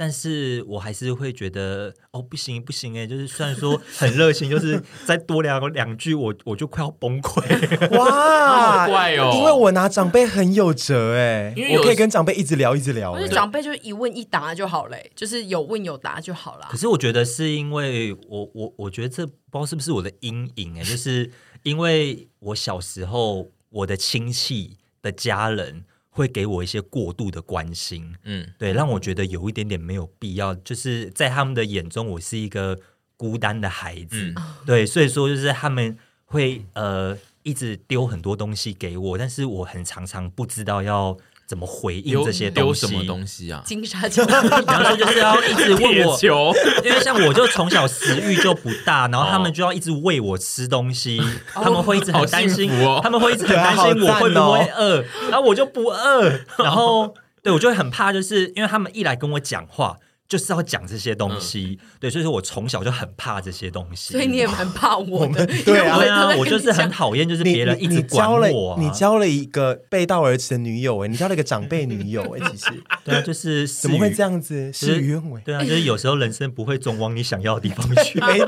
[0.00, 7.98] 但是我还是会觉得哦，不行不行哎，就是虽然说很热情，就是再多聊两句，我我就快要崩溃。
[7.98, 8.06] 哇，
[8.86, 9.32] 好怪哦！
[9.34, 13.12] 因为我拿长辈很有辙哎，因为我可以跟长辈一直聊一直聊。
[13.12, 16.68] 不是长辈就是一问一答就好嘞，就是有问有答就好了。
[16.70, 21.28] 可是我觉得是因为我我我觉得这不知道是不是我的阴影哎，就是
[21.64, 25.84] 因为我小时候我的亲戚的家人。
[26.18, 30.52] 会给我一些过度的关心，嗯，对，让我觉得有一点点没有必要。
[30.52, 32.76] 就是在他们的眼中，我是一个
[33.16, 41.16] 孤单的孩子，嗯、对，所以说就是他们会呃一直丢很多东西给我，但是我很常常不知道要
[41.48, 42.80] 怎么回应这些东西。
[42.82, 43.62] 丢什么东西啊？
[43.64, 46.52] 金沙球，比方说就是要一直问我， 球，
[46.84, 51.18] 因为像我就从小食欲就不大，然后他们就要一直喂我吃东西，
[51.54, 59.96] 他们会一直很担心，哦他们会一直很担心我会不会饿，然后我就不饿，然后对我就会很怕，就是因为他们一来跟我讲话。
[60.28, 68.76] 就是要讲这些东西，嗯、对，所以说我从小就很怕这些东西，所以你也蛮怕我的，对啊，对啊，我就是很讨厌，就是别人一直管我、啊。
[68.78, 68.90] 你你。
[68.90, 72.82] 你交了一个背道而驰的女友哎，你交了一个长辈女友哎，其实。
[73.04, 74.72] 对啊，就是怎么会这样子？
[74.72, 78.46] 事与愿违，对啊，就是有时候人生不会总往你想要的地方去， 没错，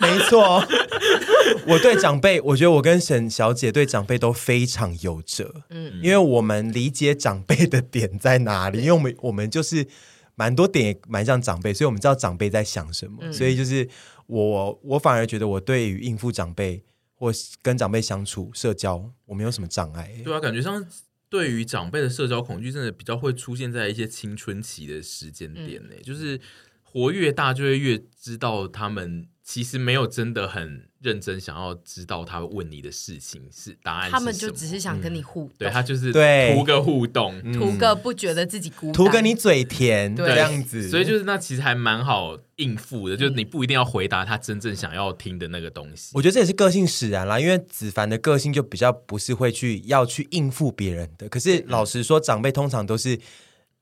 [0.00, 0.64] 没错。
[1.68, 9.86] 我对长辈，我觉得我跟沈小姐对长辈都非常有责，嗯，因为我们理解长辈的点在哪里，因为我们我们就是
[10.34, 13.88] 蛮多点也蛮像长辈，所以我们知道长辈在想什么，嗯、所以就是
[14.26, 16.82] 我我反而觉得我对于应付长辈
[17.14, 17.32] 或
[17.62, 20.10] 跟长辈相处社交，我没有什么障碍。
[20.24, 20.84] 对啊，感觉上
[21.28, 26.40] 对于长辈的社交恐惧，真的比较会出现在一些青春期的时间点呢，嗯、就是
[26.82, 29.28] 活越大就会越知道他们。
[29.48, 46.10] 其实没有真的很认真想要知道他问你的事情是答案是，他们就只是想跟你互动，对，他就是对图个互动，图个不觉得自己孤单，图个你嘴甜这样子，所以就是那其实还蛮好应付的，就是你不一定要回答他真正想要听的那个东西。
[46.14, 53.16] 我觉得这也是个性使然啦，因为子凡的个性就比较不是会去要去应付别人的，可是老实说，长辈通常都是。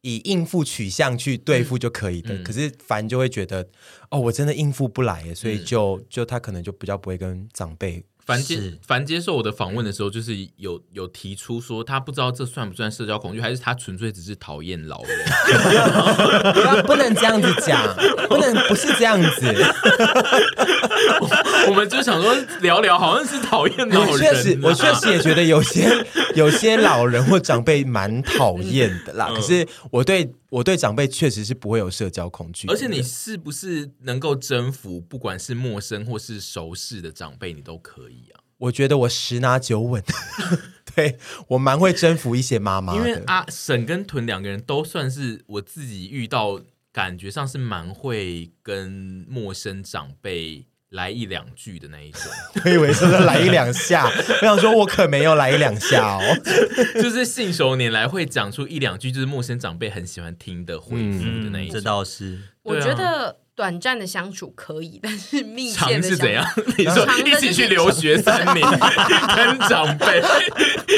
[0.04, 3.66] 以应付取向去对付就可以的，嗯、可是凡就会觉得，
[4.10, 8.04] 哦，我真的应付不来，所以就、嗯、就他可能就比较不会跟长辈。
[8.26, 15.18] 凡接凡接受我的访问的时候，就是有有提出说，他不知道这算不算社交恐惧，还是他纯粹只是讨厌老人。
[16.86, 17.82] 不能这样子讲，
[18.28, 19.54] 不能不是这样子。
[21.20, 21.28] 我，
[21.68, 24.18] 我们就想说聊聊，好像是讨厌老人。
[24.18, 29.28] 确实，我确实也觉得有些有些老人或长辈蛮讨厌的啦。
[29.30, 32.68] 嗯、可是我对我对长辈确实是不会有社交恐惧。
[32.68, 38.40] 而且你是不是能够征服，不管是陌生或是熟识的长辈，你都可以啊。
[38.58, 40.00] 我觉得我十拿九稳，
[40.94, 42.94] 对，我蛮会征服一些妈妈。
[42.94, 46.60] 因为阿沈跟屯两个人都算是我自己遇到，
[46.92, 52.22] 感觉上是蛮会跟陌生长辈来一两句的那一种。
[52.64, 54.10] 我以为是来一两下，
[54.42, 56.20] 我想说我可没有来一两下哦，
[57.00, 61.74] 就是信手拈来会讲出一两句，就是陌生长辈很喜欢听的回复的那一种。
[61.74, 63.36] 嗯、这倒是，我觉得。
[63.56, 66.44] 短暂的相处可以，但是密切的是怎样？
[66.76, 68.68] 你说一起去留学三年，
[69.36, 70.20] 跟长辈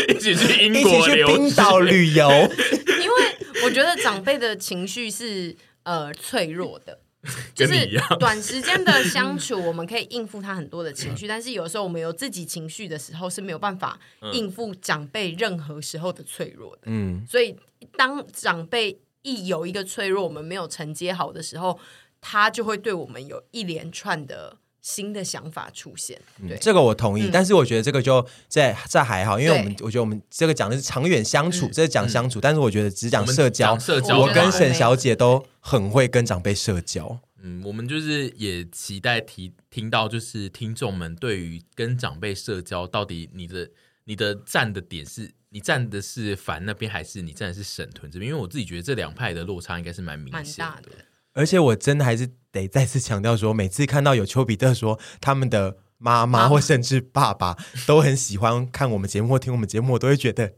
[0.09, 2.31] 一起去英国留学、冰岛旅游。
[2.31, 6.99] 因为我觉得长辈的情绪是呃脆弱的，
[7.55, 13.99] 就是短时间的相处，我们可以应付他很多的情绪，但是有时候我们有自己情绪的时候是没有办法
[14.33, 16.83] 应付长辈任何时候的脆弱的。
[16.87, 17.57] 嗯，所以
[17.97, 21.79] 当长辈一有一个脆弱，我们没有承接好的时候。
[22.19, 24.57] 他就会对我们有一连串的
[24.87, 26.17] 新的想法出现，
[26.47, 27.29] 对，这个我同意。
[27.33, 32.41] 但是我觉得这个就在在还好，因为我们我觉得我们这个讲的是长远相处，这是讲相处。
[32.41, 37.19] 但是我觉得只讲社交，社交，我跟沈小姐都很会跟长辈社交。
[37.43, 43.69] 嗯，我们就是也期待提听到，就是听众们对于跟长辈社交，到底你的
[44.05, 48.31] 你的站的点是，你站的是凡那边，还是你站的是沈屯这边？
[48.31, 50.93] 因为我自己觉得这两派的落差应该是蛮明显的。
[51.37, 57.57] 而且我真的还是得再次强调说，每次看到有丘比特说他们的妈妈或甚至爸爸
[57.87, 60.55] 都很喜欢看我们节目或听我们节目，我都会觉得。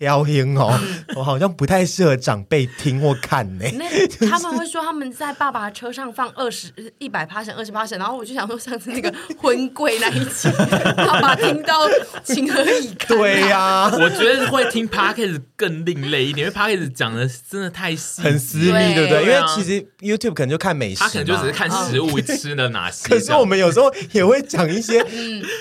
[0.00, 0.76] 妖音哦，
[1.14, 3.64] 我好像不太适合长辈听或看呢。
[3.74, 10.48] 那他们会说他们在爸爸车上放二十一百趴、二十趴，然后我就想说上次那个婚柜那一集，
[10.96, 11.86] 爸爸听到
[12.24, 13.16] 情何以堪？
[13.16, 19.22] 对呀，我觉得会听 Podcast 更另类一点，因为 Podcast 讲的真的太细，很私密，对不对？
[19.22, 23.06] 因为其实 YouTube 可能就看美食，他可能就只是看食物吃的哪些。
[23.08, 25.04] 可是我们有时候也会讲一些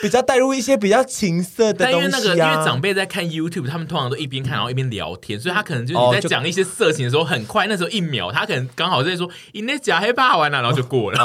[0.01, 1.99] 比较带入一些比较情色的东西啊。
[1.99, 11.17] 因为那个，因为长辈在看 YouTube，他们通常都一边看然后一边聊天，所以他可能就是你在讲一些色情的时候，很快那时候一秒，他可能刚好在说“你那假黑怕完了”，然后就过了。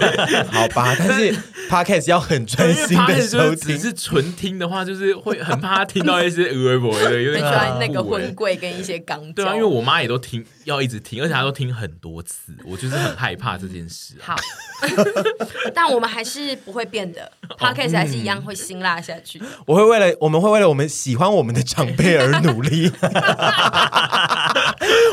[0.50, 1.36] 好吧，但是
[1.68, 9.32] Podcast 要很专心的收听，只是纯听的话，就是会很怕听到一些 呃呃的，有点喜欢那个婚柜跟一些钢。
[9.32, 14.14] 对啊，因为我妈也都听，要一直听，而且他都听很多次，我就是很害怕这件事。
[14.20, 14.36] 好，
[15.74, 19.42] 但我们还是不会变的， Podcast 还是一样会辛辣下去。
[19.66, 22.60] 我会为了我们会为了我们喜欢我们的长辈而努。
[22.60, 22.92] 力，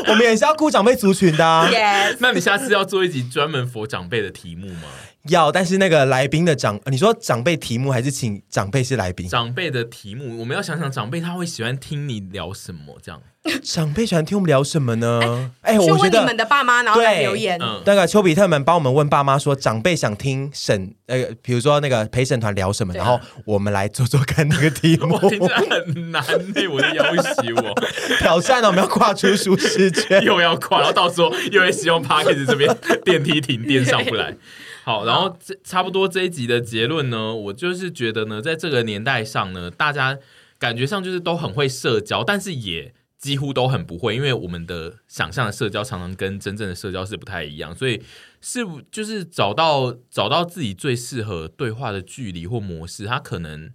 [0.06, 1.66] 我们也是要顾长辈族群的、啊。
[1.66, 2.18] Yes.
[2.20, 4.82] 那你下次要做一集专门 for 长辈的题目吗？
[5.30, 9.26] 要，但是那个来宾的长，你说长辈题目还是请长辈是来宾？
[9.26, 13.22] 长辈的题目，我们要想想长辈他会喜欢听你聊什么这样。
[13.62, 15.50] 长辈喜欢听我们聊什么呢？
[15.62, 17.58] 哎、欸，我觉得你们的爸妈，然后来留言。
[17.60, 25.18] 嗯、那个丘比特们帮我们问爸妈说，长辈想听审呃，比如说那个陪审团聊什么，然后我们来做做看那个题目。
[25.28, 27.74] 听着很难呢，我的要挟我
[28.20, 32.74] 挑战了，我们要跨出舒适圈，又要跨，然后到时候又会希望 Parkes 这边
[33.04, 34.36] 电梯停电上不来。
[34.84, 40.16] 好，然后这差不多这一集的结论呢，我就是觉得呢，在这个年代上呢，大家
[40.58, 42.92] 感觉上就是都很会社交，但是也。
[43.18, 48.00] 几乎都很不会，因为我们的想象的社交常常跟真正的社交是不太一样，所以
[48.40, 53.72] 是不就是找到找到自己最适合对话的距离或模式，它可能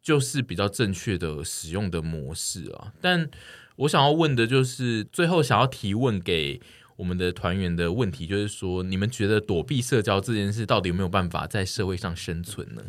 [0.00, 2.92] 就是比较正确的使用的模式啊。
[3.00, 3.28] 但
[3.78, 6.60] 我想要问的就是，最后想要提问给
[6.98, 12.82] 我们的团员的问题，就是说，你们觉得躲避社交这件事到底有没有办法在社会上生存呢？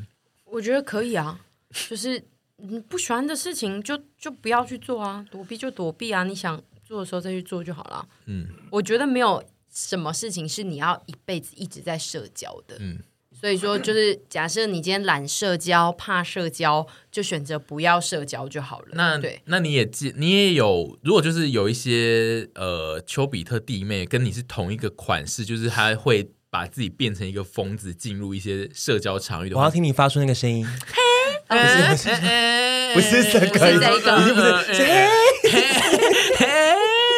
[0.45, 1.41] 我觉得可以啊，
[1.89, 2.25] 就是。
[2.57, 8.07] 你不喜欢的事情就就不要去做啊，躲避就躲避啊，你想做的时候再去做就好了。
[8.25, 9.43] 嗯，我觉得没有
[9.73, 12.77] 什么事情是你要一辈子一直在社交的。
[12.79, 12.99] 嗯，
[13.33, 18.87] 所以说就是假设你今天懒社交、怕社交，就选择不要社交就好了。
[18.93, 30.65] 那对，那你也记你也有，如果就是有一些呃丘比特弟妹跟你是同一个款式，就是他会把自己变成一个疯子，进入一些社交场域的话，我要听你发出那个声音。
[31.47, 32.09] 不是不是
[32.93, 34.83] 不是这个，不是这个，不是。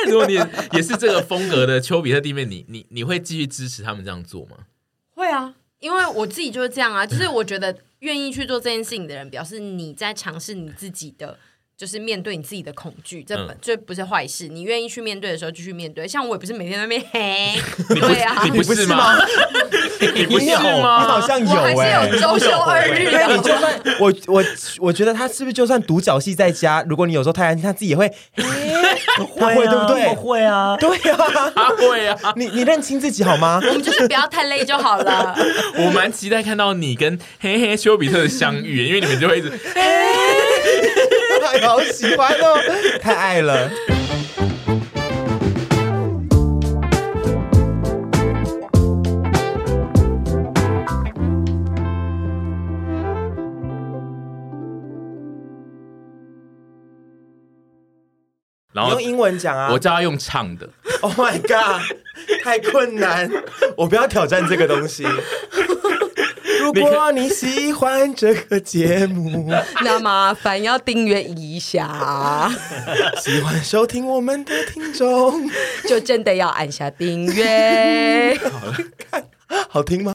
[0.08, 0.36] 如果你
[0.74, 4.58] 也是这个风格的丘比特弟妹，你你你会继续支持他们这样做吗？
[5.16, 11.38] 会啊，因为我自己就是这样啊，就是我觉得愿意去做这件事情的人，表示你在尝试你自己的。
[11.78, 14.48] 就是面对你自己的恐惧，这本这不是坏事。
[14.48, 16.08] 你愿意去面对的时候，就去面对。
[16.08, 17.54] 像我也不是每天在那边嘿，
[17.94, 19.16] 对啊， 你不是吗？
[20.16, 21.02] 你不是吗？
[21.02, 23.36] 你好像有哎，我还是有周休二日的。
[23.36, 24.44] 你就算我我
[24.80, 28.44] 我觉得他是不是就算独角戏在家，如果你有时候太安静，他自己也会嘿，
[29.16, 30.16] 他会对不对？
[30.16, 32.18] 会啊，对啊，他会啊。
[32.36, 33.60] 你你认清自己好吗？
[33.64, 35.36] 我们就是不要太累就好了。
[35.76, 40.27] 我蛮期待看到你跟嘿嘿丘比特的相遇，因为你们就会一直嘿。
[41.62, 42.58] 好喜欢哦，
[43.02, 43.70] 太爱了。
[58.74, 60.70] 然后用英文讲啊，我叫他用唱的。
[61.02, 61.82] Oh my god，
[62.44, 63.28] 太困难，
[63.76, 65.04] 我不要挑战这个东西。
[66.74, 69.50] 如果你喜欢这个节目，
[69.84, 72.52] 那麻烦要订阅一下。
[73.22, 75.50] 喜欢收听我们的听众，
[75.88, 78.38] 就真的要按下订阅。
[78.52, 78.78] 好了，
[79.10, 79.24] 看
[79.70, 80.06] 好听吗？